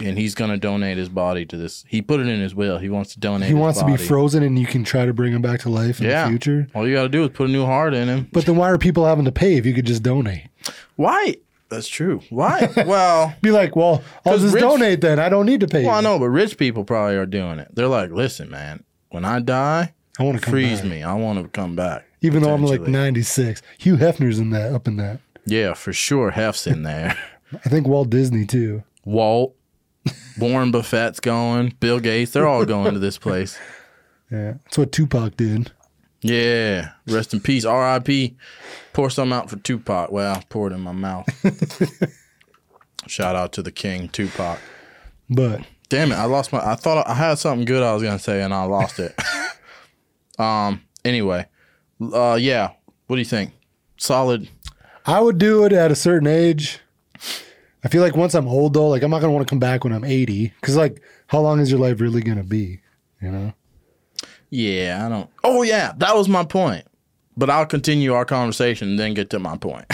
and 0.01 0.19
he's 0.19 0.35
gonna 0.35 0.57
donate 0.57 0.97
his 0.99 1.09
body 1.09 1.47
to 1.47 1.57
this. 1.57 1.85
He 1.89 2.03
put 2.03 2.21
it 2.21 2.27
in 2.27 2.41
his 2.41 2.55
will. 2.55 2.79
He 2.79 2.89
wants 2.89 3.13
to 3.15 3.21
donate. 3.21 3.49
He 3.49 3.55
wants 3.55 3.79
to 3.79 3.85
be 3.87 3.97
frozen, 3.97 4.43
and 4.43 4.59
you 4.59 4.67
can 4.67 4.85
try 4.85 5.07
to 5.07 5.13
bring 5.13 5.33
him 5.33 5.43
back 5.43 5.61
to 5.61 5.69
life 5.69 6.01
in 6.01 6.07
Yeah. 6.07 6.25
the 6.25 6.31
future. 6.31 6.67
All 6.75 6.87
you 6.87 6.95
gotta 6.95 7.09
do 7.09 7.23
is 7.25 7.31
put 7.31 7.49
a 7.49 7.53
new 7.53 7.65
heart 7.65 7.95
in 7.95 8.09
him. 8.09 8.29
But 8.33 8.47
then 8.47 8.57
why 8.57 8.71
are 8.71 8.79
people 8.79 9.07
having 9.07 9.25
to 9.27 9.33
pay 9.33 9.57
if 9.57 9.65
you 9.67 9.73
could 9.75 9.87
just 9.87 10.03
donate? 10.03 10.49
Why? 10.97 11.37
That's 11.69 11.89
true. 11.89 12.21
Why? 12.31 12.69
well, 12.87 13.35
Be 13.41 13.51
like, 13.51 13.75
well, 13.75 14.03
I'll 14.25 14.39
just 14.39 14.55
rich- 14.55 14.63
donate 14.63 15.01
then. 15.01 15.19
I 15.19 15.29
don't 15.29 15.47
need 15.47 15.61
to 15.61 15.67
pay. 15.67 15.85
well, 15.85 15.95
I 15.97 16.01
know, 16.03 16.19
but 16.19 16.29
rich 16.29 16.57
people 16.59 16.85
probably 16.85 17.17
are 17.17 17.27
doing 17.27 17.59
it. 17.59 17.69
They're 17.75 17.89
like, 17.89 18.11
listen, 18.11 18.51
man, 18.51 18.85
when 19.11 19.25
I 19.25 19.41
die, 19.41 19.93
I 20.19 20.23
want 20.23 20.41
to 20.41 20.51
freeze 20.51 20.81
back. 20.83 20.91
me. 20.91 21.03
I 21.03 21.15
want 21.15 21.43
to 21.43 21.49
come 21.49 21.75
back. 21.75 22.05
Even 22.21 22.43
though 22.43 22.55
I'm 22.55 22.63
like 22.65 22.83
96. 22.83 23.61
Hugh 23.79 23.97
Hefner's 23.97 24.39
in 24.39 24.51
that, 24.51 24.73
up 24.73 24.87
in 24.87 24.97
that. 24.97 25.21
Yeah, 25.47 25.75
for 25.75 25.93
sure. 25.93 26.31
Hef's 26.31 26.67
in 26.67 26.85
there. 26.85 27.19
I 27.65 27.69
think 27.69 27.87
Walt 27.89 28.09
Disney 28.11 28.47
too. 28.47 28.83
Walt, 29.05 29.55
Warren 30.39 30.71
Buffett's 30.71 31.21
going, 31.21 31.75
Bill 31.81 32.01
Gates, 32.01 32.33
they're 32.33 32.47
all 32.47 32.65
going 32.65 32.95
to 32.95 33.01
this 33.01 33.19
place. 33.19 33.59
Yeah, 34.31 34.55
that's 34.65 34.79
what 34.79 34.91
Tupac 34.91 35.37
did. 35.37 35.71
Yeah. 36.23 36.93
Rest 37.07 37.35
in 37.35 37.41
peace. 37.41 37.65
R.I.P. 37.67 38.37
Pour 38.95 39.11
some 39.11 39.33
out 39.33 39.51
for 39.51 39.57
Tupac. 39.57 40.11
Well, 40.11 40.43
pour 40.49 40.67
it 40.67 40.73
in 40.73 40.81
my 40.81 40.93
mouth. 40.93 41.29
Shout 43.07 43.37
out 43.37 43.53
to 43.53 43.63
the 43.63 43.71
king, 43.71 44.09
Tupac. 44.09 44.59
But 45.29 45.61
Damn 45.89 46.13
it, 46.13 46.17
I 46.17 46.25
lost 46.25 46.53
my 46.53 46.59
I 46.59 46.75
thought 46.75 47.07
I 47.07 47.15
had 47.15 47.39
something 47.39 47.67
good 47.67 47.83
I 47.83 47.93
was 47.93 48.03
gonna 48.03 48.19
say 48.19 48.43
and 48.43 48.55
I 48.55 48.65
lost 48.65 48.99
it. 48.99 49.15
um 50.39 50.83
anyway. 51.05 51.47
Uh 52.01 52.39
yeah. 52.41 52.73
What 53.07 53.17
do 53.17 53.21
you 53.21 53.27
think? 53.27 53.53
Solid 53.97 54.49
I 55.07 55.21
would 55.21 55.39
do 55.39 55.65
it 55.65 55.73
at 55.73 55.93
a 55.93 55.95
certain 55.95 56.27
age. 56.27 56.81
I 57.85 57.89
feel 57.89 58.03
like 58.03 58.17
once 58.17 58.35
I'm 58.35 58.49
old 58.49 58.73
though, 58.73 58.89
like 58.89 59.03
I'm 59.03 59.11
not 59.11 59.21
gonna 59.21 59.33
want 59.33 59.47
to 59.47 59.51
come 59.51 59.61
back 59.61 59.85
when 59.85 59.93
I'm 59.93 60.05
80. 60.05 60.53
Cause 60.63 60.77
like, 60.77 61.03
how 61.27 61.41
long 61.41 61.61
is 61.61 61.71
your 61.71 61.81
life 61.81 62.01
really 62.01 62.23
gonna 62.23 62.43
be? 62.43 62.81
You 63.21 63.31
know? 63.31 63.53
Yeah, 64.51 65.03
I 65.05 65.09
don't. 65.09 65.31
Oh 65.45 65.63
yeah, 65.63 65.93
that 65.99 66.17
was 66.17 66.29
my 66.29 66.45
point. 66.45 66.87
But 67.37 67.51
I'll 67.51 67.67
continue 67.67 68.15
our 68.15 68.25
conversation 68.25 68.91
and 68.91 68.99
then 68.99 69.13
get 69.13 69.31
to 69.31 69.39
my 69.39 69.57
point. 69.57 69.87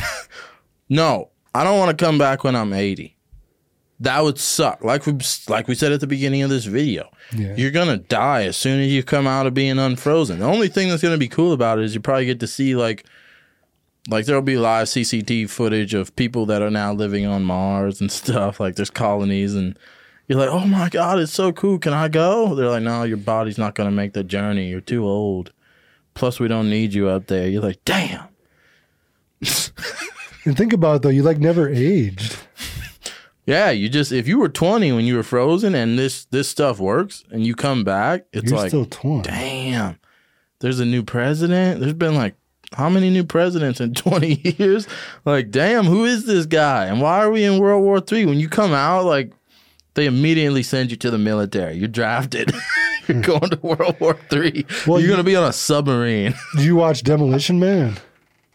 no, 0.88 1.30
I 1.54 1.64
don't 1.64 1.78
want 1.78 1.96
to 1.96 2.04
come 2.04 2.18
back 2.18 2.44
when 2.44 2.54
I'm 2.54 2.72
80. 2.72 3.16
That 4.00 4.22
would 4.22 4.38
suck. 4.38 4.84
Like 4.84 5.06
we 5.06 5.14
like 5.48 5.66
we 5.66 5.74
said 5.74 5.92
at 5.92 6.00
the 6.00 6.06
beginning 6.06 6.42
of 6.42 6.50
this 6.50 6.66
video. 6.66 7.10
Yeah. 7.36 7.54
You're 7.56 7.70
gonna 7.70 7.98
die 7.98 8.44
as 8.44 8.56
soon 8.56 8.80
as 8.80 8.92
you 8.92 9.02
come 9.02 9.26
out 9.26 9.46
of 9.46 9.54
being 9.54 9.78
unfrozen. 9.78 10.38
The 10.38 10.46
only 10.46 10.68
thing 10.68 10.88
that's 10.88 11.02
gonna 11.02 11.18
be 11.18 11.28
cool 11.28 11.52
about 11.52 11.78
it 11.78 11.84
is 11.84 11.94
you 11.94 12.00
probably 12.00 12.26
get 12.26 12.40
to 12.40 12.46
see 12.46 12.76
like 12.76 13.04
like 14.08 14.26
there'll 14.26 14.42
be 14.42 14.56
live 14.56 14.86
CCTV 14.88 15.48
footage 15.50 15.94
of 15.94 16.14
people 16.16 16.46
that 16.46 16.62
are 16.62 16.70
now 16.70 16.92
living 16.92 17.26
on 17.26 17.44
Mars 17.44 18.00
and 18.00 18.10
stuff. 18.22 18.60
Like 18.60 18.76
there's 18.76 18.90
colonies 18.90 19.54
and 19.54 19.78
you're 20.28 20.38
like, 20.38 20.48
oh 20.50 20.64
my 20.66 20.88
god, 20.88 21.18
it's 21.18 21.32
so 21.32 21.52
cool. 21.52 21.78
Can 21.78 21.92
I 21.92 22.08
go? 22.08 22.54
They're 22.54 22.68
like, 22.70 22.82
no, 22.82 23.02
your 23.02 23.16
body's 23.16 23.58
not 23.58 23.74
gonna 23.74 23.90
make 23.90 24.12
the 24.12 24.24
journey. 24.24 24.68
You're 24.68 24.80
too 24.80 25.04
old. 25.04 25.52
Plus, 26.14 26.40
we 26.40 26.48
don't 26.48 26.68
need 26.70 26.92
you 26.94 27.08
up 27.08 27.26
there. 27.28 27.48
You're 27.48 27.62
like, 27.62 27.84
damn. 27.84 28.28
And 30.46 30.56
think 30.56 30.72
about 30.72 30.96
it 30.96 31.02
though, 31.02 31.10
you 31.10 31.22
like 31.22 31.38
never 31.38 31.68
aged. 31.68 32.38
Yeah, 33.44 33.70
you 33.70 33.88
just 33.90 34.10
if 34.10 34.26
you 34.26 34.38
were 34.38 34.48
20 34.48 34.90
when 34.92 35.04
you 35.04 35.16
were 35.16 35.22
frozen 35.22 35.74
and 35.74 35.98
this 35.98 36.24
this 36.26 36.48
stuff 36.48 36.78
works 36.78 37.24
and 37.30 37.44
you 37.44 37.54
come 37.54 37.84
back, 37.84 38.24
it's 38.32 38.50
You're 38.50 38.58
like, 38.58 38.68
still 38.70 38.86
20. 38.86 39.22
damn. 39.28 39.98
There's 40.60 40.80
a 40.80 40.86
new 40.86 41.02
president. 41.02 41.80
There's 41.80 41.92
been 41.92 42.14
like 42.14 42.36
how 42.74 42.88
many 42.88 43.10
new 43.10 43.24
presidents 43.24 43.80
in 43.80 43.94
20 43.94 44.56
years? 44.58 44.86
Like, 45.24 45.50
damn, 45.50 45.84
who 45.86 46.04
is 46.04 46.26
this 46.26 46.46
guy? 46.46 46.86
And 46.86 47.00
why 47.00 47.18
are 47.18 47.30
we 47.30 47.44
in 47.44 47.58
World 47.58 47.82
War 47.82 48.00
Three? 48.00 48.26
When 48.26 48.38
you 48.40 48.48
come 48.48 48.72
out, 48.72 49.04
like, 49.04 49.32
they 49.94 50.06
immediately 50.06 50.62
send 50.62 50.90
you 50.90 50.96
to 50.98 51.10
the 51.10 51.18
military. 51.18 51.76
You're 51.76 51.88
drafted. 51.88 52.52
You're 53.08 53.22
going 53.22 53.50
to 53.50 53.58
World 53.60 53.96
War 54.00 54.16
Three. 54.30 54.64
Well, 54.86 55.00
You're 55.00 55.08
you- 55.08 55.12
gonna 55.14 55.24
be 55.24 55.34
on 55.36 55.48
a 55.48 55.52
submarine. 55.52 56.34
Did 56.56 56.64
you 56.64 56.76
watch 56.76 57.02
Demolition 57.02 57.58
Man? 57.58 57.98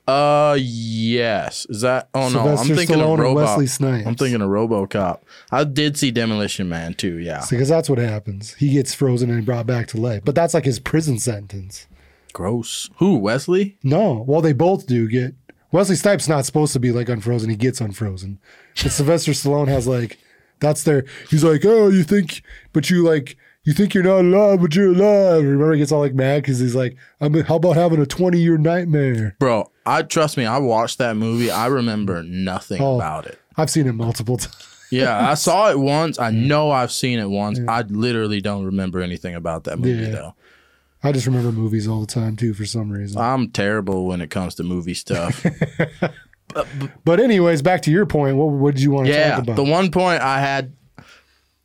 Uh, 0.08 0.56
yes. 0.60 1.65
Is 1.67 1.82
that? 1.82 2.10
Oh 2.13 2.30
no, 2.30 2.30
Sylvester 2.30 2.71
I'm 2.73 2.78
thinking 2.78 2.95
Stallone 2.97 3.04
of 3.06 3.12
and 3.13 3.21
Robot. 3.23 3.43
Wesley 3.47 3.67
Snipes. 3.67 4.08
I'm 4.08 4.15
thinking 4.15 4.39
of 4.39 4.49
RoboCop. 4.49 5.19
I 5.51 5.63
did 5.63 5.97
see 5.97 6.12
Demolition 6.12 6.69
Man 6.69 6.93
too. 6.93 7.17
Yeah, 7.17 7.43
Because 7.49 7.67
that's 7.69 7.89
what 7.89 7.97
happens. 7.97 8.54
He 8.54 8.71
gets 8.71 8.93
frozen 8.93 9.32
and 9.32 9.43
brought 9.45 9.65
back 9.65 9.88
to 9.88 9.97
life. 9.99 10.21
But 10.23 10.36
that's 10.36 10.54
like 10.54 10.63
his 10.65 10.80
prison 10.80 11.17
sentence. 11.17 11.88
Gross. 12.36 12.89
Who? 12.98 13.17
Wesley? 13.17 13.78
No, 13.82 14.24
well, 14.28 14.41
they 14.41 14.54
both 14.54 14.86
do 14.86 15.08
get. 15.08 15.34
Wesley 15.71 15.95
Snipes 15.95 16.28
not 16.28 16.45
supposed 16.45 16.74
to 16.74 16.80
be 16.80 16.91
like 16.91 17.10
unfrozen. 17.10 17.50
He 17.50 17.56
gets 17.56 17.82
unfrozen. 17.82 18.39
But 18.84 18.91
Sylvester 18.91 19.32
Stallone 19.32 19.67
has 19.69 19.88
like, 19.88 20.19
that's 20.60 20.84
their. 20.84 21.06
He's 21.30 21.43
like, 21.43 21.65
oh, 21.65 21.88
you 21.89 22.04
think, 22.04 22.43
but 22.74 22.89
you 22.89 23.04
like, 23.04 23.38
you 23.63 23.74
think 23.74 23.93
you're 23.93 24.04
not 24.04 24.19
alive, 24.19 24.62
but 24.62 24.76
you're 24.76 24.91
alive. 24.93 25.43
Remember, 25.43 25.74
he 25.74 25.80
gets 25.80 25.91
all 25.91 26.00
like 26.02 26.13
mad 26.13 26.43
because 26.43 26.60
he's 26.60 26.76
like, 26.76 26.95
I 27.19 27.30
mean, 27.30 27.43
how 27.45 27.56
about 27.56 27.76
having 27.78 28.00
a 28.00 28.06
20 28.06 28.38
year 28.39 28.58
nightmare? 28.58 29.36
Bro, 29.39 29.71
I 29.86 30.04
trust 30.04 30.38
me. 30.38 30.45
I 30.45 30.60
watched 30.60 30.98
that 31.00 31.15
movie. 31.17 31.50
I 31.50 31.65
remember 31.67 32.21
nothing 32.24 32.82
Oh. 32.82 32.95
about 32.98 33.26
it. 33.26 33.39
I've 33.58 33.69
seen 33.69 33.88
it 33.88 33.93
multiple 33.93 34.38
times. 34.38 34.56
Yeah, 34.91 35.30
I 35.30 35.34
saw 35.34 35.71
it 35.71 35.80
once. 35.80 36.19
I 36.19 36.30
know 36.32 36.69
I've 36.71 36.91
seen 36.91 37.17
it 37.19 37.30
once. 37.30 37.60
I 37.67 37.82
literally 37.82 38.39
don't 38.39 38.65
remember 38.65 39.02
anything 39.02 39.34
about 39.36 39.63
that 39.63 39.80
movie 39.80 40.04
Yeah. 40.04 40.10
though. 40.12 40.36
I 41.06 41.12
just 41.12 41.26
remember 41.26 41.52
movies 41.52 41.88
all 41.88 42.02
the 42.02 42.08
time 42.08 42.36
too 42.36 42.54
for 42.54 42.65
some 42.65 42.91
reason. 42.91 43.22
I'm 43.22 43.50
terrible 43.50 44.06
when 44.06 44.22
it 44.22 44.30
comes 44.30 44.56
to 44.56 44.63
movie 44.63 44.94
stuff. 44.94 45.46
But 47.04 47.20
anyways, 47.20 47.62
back 47.62 47.82
to 47.84 47.91
your 47.91 48.06
point. 48.06 48.38
What, 48.38 48.48
what 48.48 48.76
did 48.76 48.84
you 48.84 48.91
want 48.91 49.08
to 49.08 49.13
yeah, 49.13 49.32
talk 49.32 49.39
about? 49.39 49.56
the 49.58 49.63
one 49.63 49.91
point 49.91 50.22
I 50.22 50.39
had, 50.39 50.74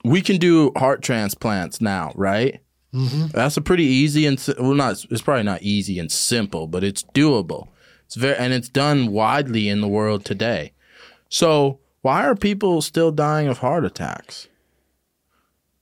we 0.04 0.20
can 0.20 0.38
do 0.38 0.72
heart 0.76 1.02
transplants 1.02 1.80
now, 1.80 2.12
right? 2.16 2.60
Mm-hmm. 2.92 3.28
That's 3.28 3.56
a 3.56 3.60
pretty 3.60 3.84
easy 3.84 4.26
and 4.26 4.44
well, 4.58 4.74
not 4.74 5.04
it's 5.10 5.22
probably 5.22 5.44
not 5.44 5.62
easy 5.62 5.98
and 5.98 6.10
simple, 6.10 6.66
but 6.66 6.82
it's 6.82 7.04
doable. 7.04 7.68
It's 8.06 8.16
very 8.16 8.36
and 8.36 8.52
it's 8.52 8.68
done 8.68 9.12
widely 9.12 9.68
in 9.68 9.80
the 9.80 9.88
world 9.88 10.24
today. 10.24 10.72
So 11.28 11.78
why 12.02 12.26
are 12.26 12.34
people 12.34 12.82
still 12.82 13.12
dying 13.12 13.46
of 13.46 13.58
heart 13.58 13.84
attacks? 13.84 14.48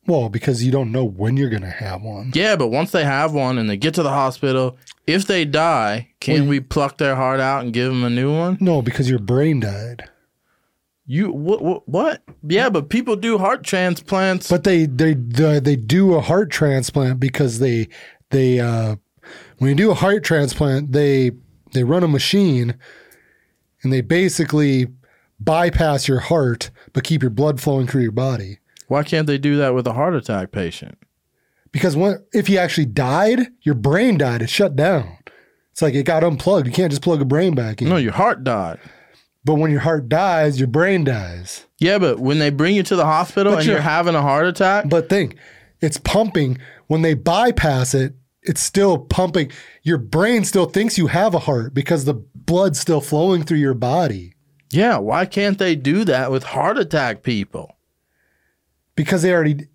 Well, 0.08 0.28
because 0.28 0.64
you 0.64 0.72
don't 0.72 0.90
know 0.90 1.04
when 1.04 1.36
you're 1.36 1.50
gonna 1.50 1.70
have 1.70 2.02
one. 2.02 2.32
Yeah, 2.34 2.56
but 2.56 2.68
once 2.68 2.90
they 2.90 3.04
have 3.04 3.32
one 3.32 3.58
and 3.58 3.68
they 3.68 3.76
get 3.76 3.94
to 3.94 4.02
the 4.02 4.10
hospital, 4.10 4.76
if 5.06 5.26
they 5.26 5.44
die, 5.44 6.08
can 6.20 6.48
we 6.48 6.60
pluck 6.60 6.98
their 6.98 7.14
heart 7.14 7.40
out 7.40 7.62
and 7.62 7.72
give 7.72 7.92
them 7.92 8.02
a 8.02 8.10
new 8.10 8.34
one? 8.34 8.56
No, 8.60 8.82
because 8.82 9.08
your 9.08 9.18
brain 9.18 9.60
died. 9.60 10.08
You 11.06 11.30
what? 11.32 11.62
What? 11.62 11.88
what? 11.88 12.22
Yeah, 12.42 12.68
but 12.68 12.90
people 12.90 13.16
do 13.16 13.38
heart 13.38 13.62
transplants. 13.62 14.48
But 14.50 14.64
they 14.64 14.86
they 14.86 15.14
they 15.14 15.60
they 15.60 15.76
do 15.76 16.14
a 16.14 16.20
heart 16.20 16.50
transplant 16.50 17.20
because 17.20 17.58
they 17.58 17.88
they 18.30 18.60
uh 18.60 18.96
when 19.58 19.70
you 19.70 19.74
do 19.74 19.90
a 19.90 19.94
heart 19.94 20.24
transplant 20.24 20.92
they 20.92 21.32
they 21.72 21.84
run 21.84 22.02
a 22.02 22.08
machine 22.08 22.76
and 23.82 23.92
they 23.92 24.00
basically 24.00 24.86
bypass 25.40 26.08
your 26.08 26.20
heart 26.20 26.70
but 26.92 27.04
keep 27.04 27.22
your 27.22 27.30
blood 27.30 27.60
flowing 27.60 27.86
through 27.86 28.02
your 28.02 28.12
body. 28.12 28.58
Why 28.88 29.02
can't 29.04 29.26
they 29.26 29.38
do 29.38 29.56
that 29.56 29.74
with 29.74 29.86
a 29.86 29.92
heart 29.92 30.14
attack 30.14 30.50
patient? 30.52 30.98
Because 31.72 31.96
when 31.96 32.24
if 32.32 32.48
you 32.48 32.58
actually 32.58 32.86
died, 32.86 33.48
your 33.62 33.74
brain 33.74 34.18
died. 34.18 34.42
It 34.42 34.50
shut 34.50 34.74
down. 34.76 35.18
It's 35.72 35.82
like 35.82 35.94
it 35.94 36.04
got 36.04 36.24
unplugged. 36.24 36.66
You 36.66 36.72
can't 36.72 36.90
just 36.90 37.02
plug 37.02 37.20
a 37.20 37.24
brain 37.26 37.54
back 37.54 37.80
in. 37.82 37.88
No, 37.88 37.96
your 37.96 38.12
heart 38.12 38.42
died. 38.42 38.78
But 39.44 39.54
when 39.54 39.70
your 39.70 39.80
heart 39.80 40.08
dies, 40.08 40.58
your 40.58 40.66
brain 40.68 41.04
dies. 41.04 41.66
Yeah, 41.78 41.98
but 41.98 42.18
when 42.18 42.38
they 42.38 42.50
bring 42.50 42.74
you 42.74 42.82
to 42.82 42.96
the 42.96 43.04
hospital 43.04 43.52
But 43.52 43.58
and 43.60 43.66
you're- 43.66 43.76
you're 43.76 43.82
having 43.82 44.14
a 44.14 44.20
heart 44.22 44.46
attack, 44.46 44.88
But 44.88 45.08
think, 45.08 45.36
it's 45.80 45.96
pumping. 45.98 46.58
When 46.88 47.02
they 47.02 47.14
bypass 47.14 47.94
it, 47.94 48.14
it's 48.42 48.60
still 48.62 48.98
pumping. 48.98 49.50
Your 49.82 49.98
brain 49.98 50.44
still 50.44 50.66
thinks 50.66 50.98
you 50.98 51.06
have 51.08 51.34
a 51.34 51.38
heart 51.38 51.72
because 51.74 52.04
the 52.04 52.14
blood's 52.34 52.80
still 52.80 53.00
flowing 53.00 53.44
through 53.44 53.58
your 53.58 53.74
body. 53.74 54.34
Yeah, 54.72 54.98
why 54.98 55.24
can't 55.26 55.58
they 55.58 55.76
do 55.76 56.04
that 56.04 56.30
with 56.32 56.42
heart 56.42 56.76
attack 56.78 57.22
people? 57.22 57.76
Because 58.98 59.22
they 59.22 59.32
already, 59.32 59.68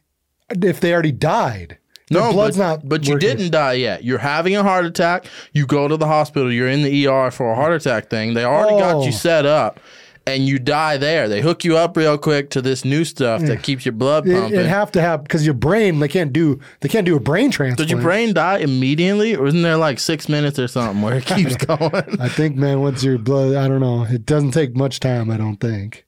if 0.50 0.80
they 0.82 0.94
already 0.94 1.12
died, 1.14 1.78
No, 2.12 2.32
blood's 2.32 2.58
but, 2.58 2.64
not. 2.82 2.90
But 2.90 3.08
you 3.08 3.14
working. 3.16 3.30
didn't 3.38 3.52
die 3.52 3.74
yet. 3.74 4.04
You're 4.04 4.20
having 4.20 4.56
a 4.56 4.62
heart 4.64 4.86
attack. 4.86 5.26
You 5.54 5.66
go 5.66 5.88
to 5.88 5.98
the 5.98 6.08
hospital. 6.08 6.52
You're 6.52 6.68
in 6.70 6.84
the 6.84 7.08
ER 7.08 7.32
for 7.32 7.52
a 7.52 7.56
heart 7.56 7.74
attack 7.74 8.10
thing. 8.10 8.34
They 8.36 8.44
already 8.44 8.78
got 8.78 8.96
Oh. 8.98 9.06
you 9.06 9.12
set 9.12 9.46
up, 9.46 9.80
and 10.28 10.46
you 10.46 10.58
die 10.60 10.98
there. 10.98 11.28
They 11.28 11.42
hook 11.42 11.64
you 11.66 11.78
up 11.78 11.98
real 11.98 12.18
quick 12.18 12.50
to 12.52 12.62
this 12.62 12.86
new 12.86 13.04
stuff 13.06 13.42
that 13.44 13.62
keeps 13.64 13.86
your 13.86 13.92
blood 13.94 14.28
It, 14.28 14.34
pumping. 14.40 14.60
it 14.60 14.66
have 14.68 14.92
to 14.94 15.02
have 15.02 15.24
because 15.24 15.44
your 15.46 15.54
brain 15.54 16.00
they 16.00 16.08
can't 16.08 16.32
do 16.32 16.60
they 16.82 16.88
can't 16.90 17.06
do 17.06 17.16
a 17.16 17.20
brain 17.20 17.50
transplant. 17.52 17.78
Did 17.78 17.92
your 17.92 18.02
brain 18.02 18.34
die 18.34 18.58
immediately, 18.60 19.36
or 19.36 19.48
isn't 19.48 19.62
there 19.64 19.78
like 19.78 20.00
six 20.00 20.30
minutes 20.30 20.58
or 20.60 20.68
something 20.68 21.02
where 21.02 21.16
it 21.16 21.26
keeps 21.26 21.56
going? 21.66 22.22
I 22.22 22.30
think, 22.30 22.56
man, 22.58 22.82
once 22.82 23.04
your 23.04 23.18
blood, 23.18 23.56
I 23.56 23.68
don't 23.68 23.82
know. 23.82 24.04
It 24.04 24.26
doesn't 24.26 24.52
take 24.52 24.76
much 24.76 25.00
time. 25.00 25.30
I 25.32 25.38
don't 25.38 25.58
think. 25.58 26.06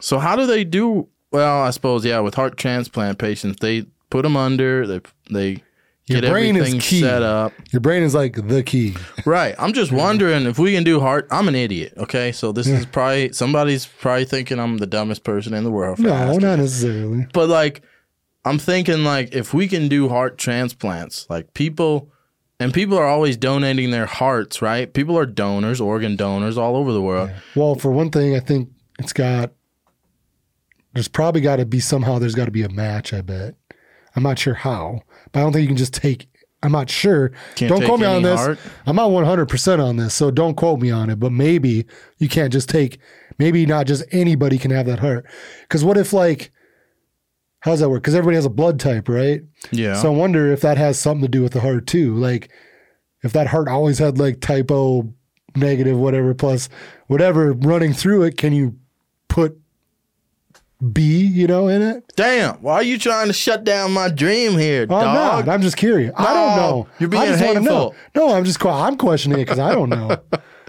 So 0.00 0.18
how 0.18 0.34
do 0.36 0.46
they 0.46 0.64
do? 0.64 1.08
Well, 1.30 1.62
I 1.62 1.70
suppose 1.70 2.04
yeah. 2.04 2.20
With 2.20 2.34
heart 2.34 2.56
transplant 2.56 3.18
patients, 3.18 3.58
they 3.60 3.86
put 4.10 4.22
them 4.22 4.36
under. 4.36 4.86
They 4.86 5.00
they 5.30 5.62
Your 6.06 6.20
get 6.22 6.30
brain 6.30 6.56
is 6.56 6.60
everything 6.62 6.80
key. 6.80 7.00
set 7.00 7.22
up. 7.22 7.52
Your 7.70 7.80
brain 7.80 8.02
is 8.02 8.14
like 8.14 8.34
the 8.48 8.62
key. 8.62 8.94
Right. 9.26 9.54
I'm 9.58 9.72
just 9.74 9.92
wondering 9.92 10.46
if 10.46 10.58
we 10.58 10.72
can 10.72 10.84
do 10.84 11.00
heart. 11.00 11.28
I'm 11.30 11.48
an 11.48 11.54
idiot. 11.54 11.92
Okay, 11.98 12.32
so 12.32 12.52
this 12.52 12.66
is 12.66 12.86
probably 12.86 13.32
somebody's 13.32 13.84
probably 13.86 14.24
thinking 14.24 14.58
I'm 14.58 14.78
the 14.78 14.86
dumbest 14.86 15.22
person 15.24 15.52
in 15.54 15.64
the 15.64 15.70
world. 15.70 15.98
For 15.98 16.04
No, 16.04 16.12
asking. 16.14 16.40
not 16.40 16.58
necessarily. 16.58 17.26
but 17.34 17.48
like 17.48 17.82
I'm 18.44 18.58
thinking 18.58 19.04
like 19.04 19.34
if 19.34 19.52
we 19.52 19.68
can 19.68 19.88
do 19.88 20.08
heart 20.08 20.38
transplants, 20.38 21.26
like 21.28 21.52
people. 21.54 22.10
And 22.60 22.74
people 22.74 22.98
are 22.98 23.06
always 23.06 23.36
donating 23.36 23.92
their 23.92 24.06
hearts, 24.06 24.60
right? 24.60 24.92
People 24.92 25.16
are 25.16 25.26
donors, 25.26 25.80
organ 25.80 26.16
donors 26.16 26.58
all 26.58 26.74
over 26.74 26.92
the 26.92 27.00
world. 27.00 27.30
Well, 27.54 27.76
for 27.76 27.92
one 27.92 28.10
thing, 28.10 28.34
I 28.34 28.40
think 28.40 28.68
it's 28.98 29.12
got. 29.12 29.52
There's 30.94 31.08
probably 31.08 31.40
got 31.40 31.56
to 31.56 31.66
be 31.66 31.80
somehow. 31.80 32.18
There's 32.18 32.34
got 32.34 32.46
to 32.46 32.50
be 32.50 32.62
a 32.62 32.68
match. 32.68 33.12
I 33.12 33.20
bet. 33.20 33.54
I'm 34.16 34.22
not 34.22 34.38
sure 34.38 34.54
how, 34.54 35.02
but 35.32 35.40
I 35.40 35.42
don't 35.42 35.52
think 35.52 35.62
you 35.62 35.68
can 35.68 35.76
just 35.76 35.94
take. 35.94 36.28
I'm 36.62 36.72
not 36.72 36.90
sure. 36.90 37.30
Can't 37.54 37.70
don't 37.70 37.84
quote 37.84 38.00
me 38.00 38.06
on 38.06 38.22
this. 38.22 38.40
heart? 38.40 38.58
I'm 38.84 38.96
not 38.96 39.12
100 39.12 39.46
percent 39.46 39.80
on 39.80 39.96
this, 39.96 40.14
so 40.14 40.30
don't 40.30 40.56
quote 40.56 40.80
me 40.80 40.90
on 40.90 41.08
it. 41.08 41.20
But 41.20 41.30
maybe 41.30 41.86
you 42.18 42.28
can't 42.28 42.52
just 42.52 42.68
take. 42.68 42.98
Maybe 43.38 43.64
not 43.64 43.86
just 43.86 44.02
anybody 44.10 44.58
can 44.58 44.72
have 44.72 44.86
that 44.86 44.98
heart. 44.98 45.24
Because 45.62 45.84
what 45.84 45.96
if 45.96 46.12
like, 46.12 46.50
how 47.60 47.70
does 47.70 47.80
that 47.80 47.90
work? 47.90 48.02
Because 48.02 48.16
everybody 48.16 48.34
has 48.34 48.46
a 48.46 48.50
blood 48.50 48.80
type, 48.80 49.08
right? 49.08 49.42
Yeah. 49.70 49.94
So 49.94 50.12
I 50.12 50.16
wonder 50.16 50.50
if 50.52 50.60
that 50.62 50.78
has 50.78 50.98
something 50.98 51.22
to 51.22 51.28
do 51.28 51.42
with 51.42 51.52
the 51.52 51.60
heart 51.60 51.86
too. 51.86 52.16
Like 52.16 52.50
if 53.22 53.32
that 53.34 53.46
heart 53.48 53.68
always 53.68 53.98
had 53.98 54.18
like 54.18 54.40
type 54.40 54.70
O 54.72 55.12
negative, 55.54 55.96
whatever, 55.96 56.34
plus 56.34 56.68
whatever 57.06 57.52
running 57.52 57.92
through 57.92 58.24
it, 58.24 58.36
can 58.36 58.52
you 58.52 58.76
put 59.28 59.56
B, 60.92 61.26
you 61.26 61.46
know, 61.48 61.66
in 61.68 61.82
it? 61.82 62.12
Damn, 62.14 62.54
why 62.56 62.74
are 62.74 62.82
you 62.84 62.98
trying 62.98 63.26
to 63.26 63.32
shut 63.32 63.64
down 63.64 63.92
my 63.92 64.08
dream 64.08 64.52
here, 64.52 64.86
Oh, 64.88 64.94
I'm 64.96 65.14
dog? 65.14 65.46
not. 65.46 65.54
I'm 65.54 65.60
just 65.62 65.76
curious. 65.76 66.12
I 66.16 66.32
don't 66.32 66.56
know. 66.56 66.86
you're 67.00 67.08
being 67.08 67.22
I 67.22 67.26
just 67.26 67.44
wanna 67.44 67.60
know. 67.60 67.90
hateful. 67.90 67.94
No, 68.28 68.34
I'm 68.34 68.44
just 68.44 68.64
I'm 68.64 68.96
questioning 68.96 69.38
it 69.40 69.44
because 69.46 69.58
I 69.58 69.74
don't 69.74 69.88
know. 69.88 70.16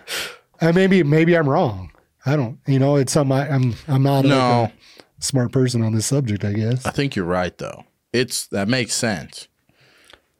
and 0.62 0.76
maybe 0.76 1.04
maybe 1.04 1.36
I'm 1.38 1.48
wrong. 1.48 1.91
I 2.26 2.36
don't. 2.36 2.58
You 2.67 2.80
know, 2.80 2.95
it's 2.95 3.13
something 3.13 3.38
I, 3.38 3.48
I'm 3.50 3.76
I'm 3.88 4.02
not 4.04 4.26
like, 4.26 4.30
No. 4.30 4.63
a 4.63 4.72
smart 5.19 5.52
person 5.52 5.84
on 5.84 5.93
this 5.93 6.08
subject. 6.08 6.43
I 6.43 6.54
guess. 6.54 6.86
I 6.88 6.91
think 6.91 7.15
you're 7.15 7.26
right 7.26 7.56
though. 7.58 7.84
It's 8.12 8.48
that 8.48 8.67
makes 8.67 8.93
sense. 8.95 9.48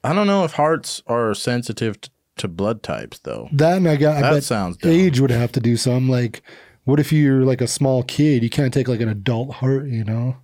I 0.03 0.13
don't 0.13 0.27
know 0.27 0.45
if 0.45 0.53
hearts 0.53 1.03
are 1.08 1.34
sensitive 1.36 2.01
t- 2.01 2.10
to 2.38 2.47
blood 2.47 2.82
types 2.82 3.19
though. 3.19 3.49
That 3.51 3.77
and 3.77 3.88
I 3.88 3.97
got. 3.97 4.17
I 4.17 4.21
That 4.21 4.34
bet 4.34 4.43
sounds 4.43 4.77
dumb. 4.77 4.91
age 4.91 5.19
would 5.19 5.29
have 5.29 5.51
to 5.51 5.60
do 5.60 5.77
some. 5.77 6.10
Like, 6.10 6.41
what 6.89 6.99
if 6.99 7.12
you're 7.12 7.43
like 7.43 7.62
a 7.62 7.67
small 7.67 8.04
kid? 8.04 8.43
You 8.43 8.49
can't 8.49 8.73
take 8.73 8.88
like 8.88 9.02
an 9.02 9.10
adult 9.10 9.54
heart. 9.56 9.88
You 9.88 10.04
know. 10.04 10.38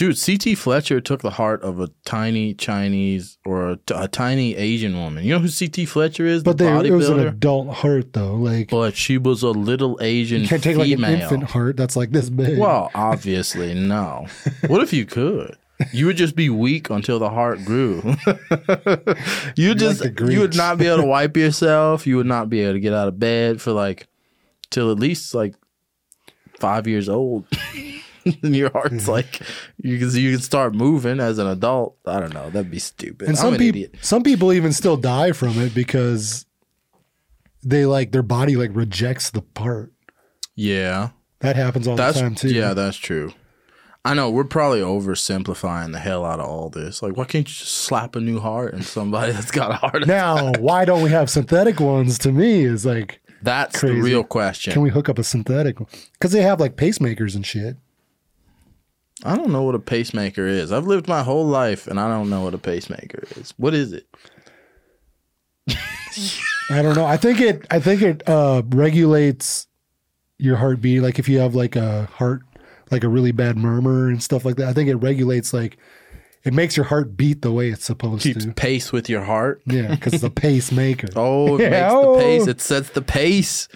Dude, 0.00 0.18
CT 0.18 0.56
Fletcher 0.56 0.98
took 0.98 1.20
the 1.20 1.32
heart 1.32 1.60
of 1.62 1.78
a 1.78 1.90
tiny 2.06 2.54
Chinese 2.54 3.36
or 3.44 3.72
a, 3.72 3.76
t- 3.76 3.92
a 3.94 4.08
tiny 4.08 4.56
Asian 4.56 4.96
woman. 4.96 5.24
You 5.24 5.34
know 5.34 5.40
who 5.40 5.50
CT 5.50 5.86
Fletcher 5.86 6.24
is? 6.24 6.42
But 6.42 6.56
the 6.56 6.64
they, 6.64 6.88
it 6.88 6.92
was 6.92 7.10
an 7.10 7.20
adult 7.20 7.68
heart 7.68 8.14
though. 8.14 8.36
Like 8.36 8.70
But 8.70 8.96
she 8.96 9.18
was 9.18 9.42
a 9.42 9.50
little 9.50 9.98
Asian 10.00 10.40
you 10.40 10.48
can't 10.48 10.62
take 10.62 10.78
like 10.78 10.90
an 10.90 11.04
infant 11.04 11.44
heart 11.44 11.76
that's 11.76 11.96
like 11.96 12.12
this 12.12 12.30
big. 12.30 12.58
Well, 12.58 12.90
obviously, 12.94 13.74
no. 13.74 14.26
what 14.68 14.80
if 14.82 14.94
you 14.94 15.04
could? 15.04 15.58
You 15.92 16.06
would 16.06 16.16
just 16.16 16.34
be 16.34 16.48
weak 16.48 16.88
until 16.88 17.18
the 17.18 17.28
heart 17.30 17.62
grew. 17.64 17.96
you 19.56 19.74
just 19.74 20.00
the 20.00 20.28
you 20.30 20.40
would 20.40 20.56
not 20.56 20.78
be 20.78 20.86
able 20.86 21.02
to 21.02 21.06
wipe 21.06 21.36
yourself. 21.36 22.06
You 22.06 22.16
would 22.16 22.26
not 22.26 22.48
be 22.48 22.60
able 22.60 22.74
to 22.74 22.80
get 22.80 22.94
out 22.94 23.08
of 23.08 23.18
bed 23.18 23.60
for 23.60 23.72
like 23.72 24.06
till 24.70 24.90
at 24.90 24.98
least 24.98 25.34
like 25.34 25.54
five 26.58 26.86
years 26.86 27.08
old. 27.08 27.46
and 28.42 28.54
your 28.54 28.70
heart's 28.70 28.94
mm-hmm. 28.94 29.10
like 29.10 29.40
you 29.78 29.98
can 29.98 30.10
you 30.14 30.32
can 30.32 30.40
start 30.40 30.74
moving 30.74 31.20
as 31.20 31.38
an 31.38 31.46
adult. 31.46 31.96
I 32.06 32.20
don't 32.20 32.34
know. 32.34 32.50
That'd 32.50 32.70
be 32.70 32.78
stupid. 32.78 33.28
and 33.28 33.38
some 33.38 33.56
people, 33.56 33.98
some 34.02 34.22
people 34.22 34.52
even 34.52 34.72
still 34.72 34.96
die 34.96 35.32
from 35.32 35.58
it 35.58 35.74
because 35.74 36.46
they 37.62 37.86
like 37.86 38.12
their 38.12 38.22
body 38.22 38.56
like 38.56 38.70
rejects 38.74 39.30
the 39.30 39.42
part. 39.42 39.92
Yeah. 40.54 41.10
That 41.40 41.56
happens 41.56 41.88
all 41.88 41.96
That's 41.96 42.16
the 42.16 42.22
time 42.22 42.34
too. 42.34 42.48
yeah, 42.48 42.74
that's 42.74 42.96
true. 42.96 43.32
I 44.04 44.14
know 44.14 44.30
we're 44.30 44.44
probably 44.44 44.80
oversimplifying 44.80 45.92
the 45.92 45.98
hell 45.98 46.24
out 46.24 46.40
of 46.40 46.46
all 46.46 46.70
this. 46.70 47.02
Like, 47.02 47.16
why 47.16 47.24
can't 47.24 47.46
you 47.46 47.54
just 47.54 47.72
slap 47.72 48.16
a 48.16 48.20
new 48.20 48.40
heart 48.40 48.72
in 48.72 48.82
somebody 48.82 49.32
that's 49.34 49.50
got 49.50 49.70
a 49.70 49.74
heart 49.74 49.96
attack? 49.96 50.08
Now, 50.08 50.52
why 50.58 50.86
don't 50.86 51.02
we 51.02 51.10
have 51.10 51.28
synthetic 51.28 51.80
ones? 51.80 52.18
To 52.20 52.32
me, 52.32 52.64
is 52.64 52.86
like, 52.86 53.20
That's 53.42 53.80
Crazy. 53.80 53.96
the 53.96 54.02
real 54.02 54.24
question. 54.24 54.72
can 54.72 54.82
we 54.82 54.90
hook 54.90 55.08
up 55.08 55.18
a 55.18 55.24
synthetic? 55.24 55.78
Because 56.12 56.32
they 56.32 56.42
have 56.42 56.60
like 56.60 56.76
pacemakers 56.76 57.34
and 57.34 57.44
shit. 57.44 57.76
I 59.22 59.36
don't 59.36 59.52
know 59.52 59.62
what 59.62 59.74
a 59.74 59.80
pacemaker 59.80 60.46
is. 60.46 60.72
I've 60.72 60.86
lived 60.86 61.06
my 61.08 61.22
whole 61.22 61.46
life 61.46 61.86
and 61.86 62.00
I 62.00 62.08
don't 62.08 62.30
know 62.30 62.42
what 62.42 62.54
a 62.54 62.58
pacemaker 62.58 63.24
is. 63.36 63.52
What 63.56 63.74
is 63.74 63.92
it? 63.92 64.06
I 66.70 66.82
don't 66.82 66.96
know. 66.96 67.04
I 67.04 67.16
think 67.16 67.40
it. 67.40 67.66
I 67.70 67.80
think 67.80 68.02
it 68.02 68.28
uh, 68.28 68.62
regulates 68.68 69.66
your 70.38 70.56
heartbeat. 70.56 71.02
Like 71.02 71.18
if 71.18 71.28
you 71.28 71.38
have 71.40 71.54
like 71.54 71.76
a 71.76 72.06
heart, 72.06 72.42
like 72.90 73.04
a 73.04 73.08
really 73.08 73.32
bad 73.32 73.56
murmur 73.56 74.08
and 74.08 74.22
stuff 74.22 74.44
like 74.44 74.56
that. 74.56 74.68
I 74.68 74.72
think 74.72 74.88
it 74.88 74.96
regulates 74.96 75.52
like 75.52 75.78
it 76.44 76.54
makes 76.54 76.76
your 76.76 76.84
heart 76.86 77.16
beat 77.16 77.42
the 77.42 77.52
way 77.52 77.68
it's 77.70 77.84
supposed 77.84 78.22
Keeps 78.22 78.44
to. 78.44 78.52
pace 78.52 78.92
with 78.92 79.08
your 79.08 79.22
heart. 79.24 79.62
Yeah, 79.66 79.94
because 79.94 80.14
it's 80.14 80.22
a 80.24 80.30
pacemaker. 80.30 81.08
Oh, 81.16 81.58
it 81.58 81.62
Yeah, 81.62 81.70
makes 81.70 81.92
oh. 81.92 82.14
the 82.16 82.20
pace. 82.22 82.46
It 82.46 82.60
sets 82.60 82.90
the 82.90 83.02
pace. 83.02 83.68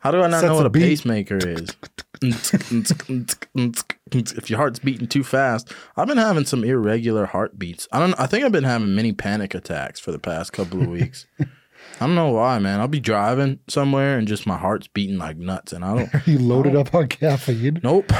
How 0.00 0.12
do 0.12 0.22
I 0.22 0.28
not 0.28 0.44
know 0.44 0.54
what 0.54 0.62
a 0.62 0.66
a 0.66 0.70
beat. 0.70 0.82
pacemaker 0.82 1.38
is? 1.38 1.70
if 4.12 4.48
your 4.50 4.56
heart's 4.58 4.78
beating 4.78 5.08
too 5.08 5.24
fast, 5.24 5.72
I've 5.96 6.06
been 6.06 6.18
having 6.18 6.44
some 6.44 6.62
irregular 6.64 7.26
heartbeats. 7.26 7.88
I 7.92 7.98
don't. 8.00 8.14
I 8.18 8.26
think 8.26 8.44
I've 8.44 8.52
been 8.52 8.64
having 8.64 8.94
many 8.94 9.12
panic 9.12 9.54
attacks 9.54 9.98
for 10.00 10.12
the 10.12 10.18
past 10.18 10.52
couple 10.52 10.80
of 10.82 10.88
weeks. 10.88 11.26
I 12.00 12.06
don't 12.06 12.14
know 12.14 12.30
why, 12.30 12.58
man. 12.60 12.80
I'll 12.80 12.88
be 12.88 13.00
driving 13.00 13.58
somewhere 13.68 14.18
and 14.18 14.28
just 14.28 14.46
my 14.46 14.56
heart's 14.56 14.86
beating 14.86 15.18
like 15.18 15.36
nuts, 15.36 15.72
and 15.72 15.84
I 15.84 15.96
don't. 15.96 16.10
You 16.26 16.38
loaded 16.38 16.76
up 16.76 16.94
on 16.94 17.08
caffeine. 17.08 17.80
Nope. 17.82 18.12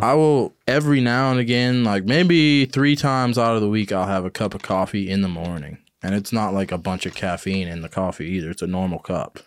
I 0.00 0.14
will 0.14 0.54
every 0.66 1.00
now 1.00 1.30
and 1.30 1.38
again, 1.38 1.84
like 1.84 2.04
maybe 2.04 2.66
three 2.66 2.96
times 2.96 3.38
out 3.38 3.54
of 3.54 3.60
the 3.60 3.68
week, 3.68 3.92
I'll 3.92 4.06
have 4.06 4.24
a 4.24 4.30
cup 4.30 4.54
of 4.54 4.62
coffee 4.62 5.08
in 5.08 5.22
the 5.22 5.28
morning, 5.28 5.78
and 6.02 6.14
it's 6.14 6.32
not 6.32 6.52
like 6.52 6.72
a 6.72 6.78
bunch 6.78 7.06
of 7.06 7.14
caffeine 7.14 7.68
in 7.68 7.82
the 7.82 7.88
coffee 7.88 8.26
either. 8.26 8.50
It's 8.50 8.62
a 8.62 8.66
normal 8.66 8.98
cup. 8.98 9.40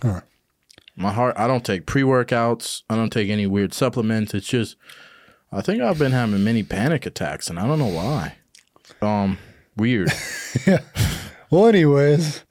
Huh. 0.00 0.20
My 0.96 1.12
heart. 1.12 1.34
I 1.38 1.46
don't 1.46 1.64
take 1.64 1.86
pre 1.86 2.02
workouts. 2.02 2.82
I 2.90 2.96
don't 2.96 3.12
take 3.12 3.30
any 3.30 3.46
weird 3.46 3.74
supplements. 3.74 4.34
It's 4.34 4.46
just, 4.46 4.76
I 5.50 5.60
think 5.60 5.82
I've 5.82 5.98
been 5.98 6.12
having 6.12 6.42
many 6.44 6.62
panic 6.62 7.06
attacks, 7.06 7.48
and 7.48 7.58
I 7.58 7.66
don't 7.66 7.78
know 7.78 7.86
why. 7.86 8.36
Um, 9.00 9.38
weird. 9.76 10.10
Well, 11.52 11.66
anyways, 11.66 12.44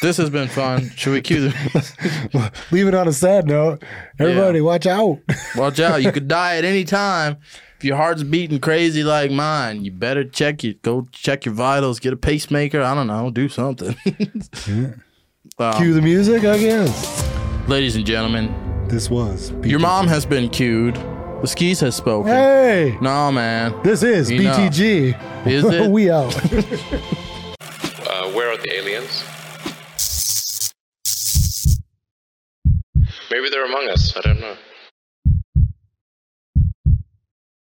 this 0.00 0.16
has 0.18 0.30
been 0.30 0.46
fun. 0.46 0.88
Should 0.94 1.12
we 1.12 1.20
cue 1.22 1.48
the? 1.50 2.52
leave 2.70 2.86
it 2.86 2.94
on 2.94 3.08
a 3.08 3.12
sad 3.12 3.46
note. 3.48 3.82
Everybody, 4.18 4.60
watch 4.60 4.86
out. 4.86 5.18
Watch 5.56 5.80
out! 5.80 6.02
You 6.04 6.12
could 6.12 6.28
die 6.28 6.56
at 6.56 6.64
any 6.64 6.84
time. 6.84 7.38
If 7.78 7.84
your 7.84 7.96
heart's 7.96 8.22
beating 8.22 8.60
crazy 8.60 9.02
like 9.02 9.32
mine, 9.32 9.84
you 9.84 9.90
better 9.90 10.22
check 10.22 10.62
your 10.62 10.74
go 10.82 11.04
check 11.10 11.44
your 11.44 11.54
vitals, 11.54 11.98
get 11.98 12.12
a 12.12 12.16
pacemaker. 12.16 12.80
I 12.80 12.94
don't 12.94 13.08
know, 13.08 13.30
do 13.30 13.48
something. 13.48 13.96
Um, 15.58 15.74
Cue 15.76 15.92
the 15.94 16.00
music, 16.02 16.42
I 16.44 16.58
guess. 16.58 17.68
ladies 17.68 17.94
and 17.96 18.04
gentlemen, 18.04 18.52
This 18.88 19.08
was. 19.10 19.52
your 19.62 19.78
mom 19.78 20.08
has 20.08 20.24
been 20.26 20.48
cued. 20.48 20.96
The 20.96 21.46
skis 21.46 21.78
has 21.80 21.94
spoken. 21.94 22.32
Hey, 22.32 22.96
No 23.00 23.30
man, 23.30 23.74
this 23.84 24.02
is 24.02 24.30
Enough. 24.30 24.56
BTG. 24.72 25.46
Is 25.46 25.64
it? 25.64 25.90
we 25.90 26.10
out. 26.10 26.34
Where 28.34 28.50
are 28.50 28.56
the 28.56 28.74
aliens? 28.74 29.22
Maybe 33.30 33.48
they're 33.48 33.64
among 33.64 33.88
us. 33.90 34.16
I 34.16 34.22
don't 34.22 34.40
know. 34.40 34.56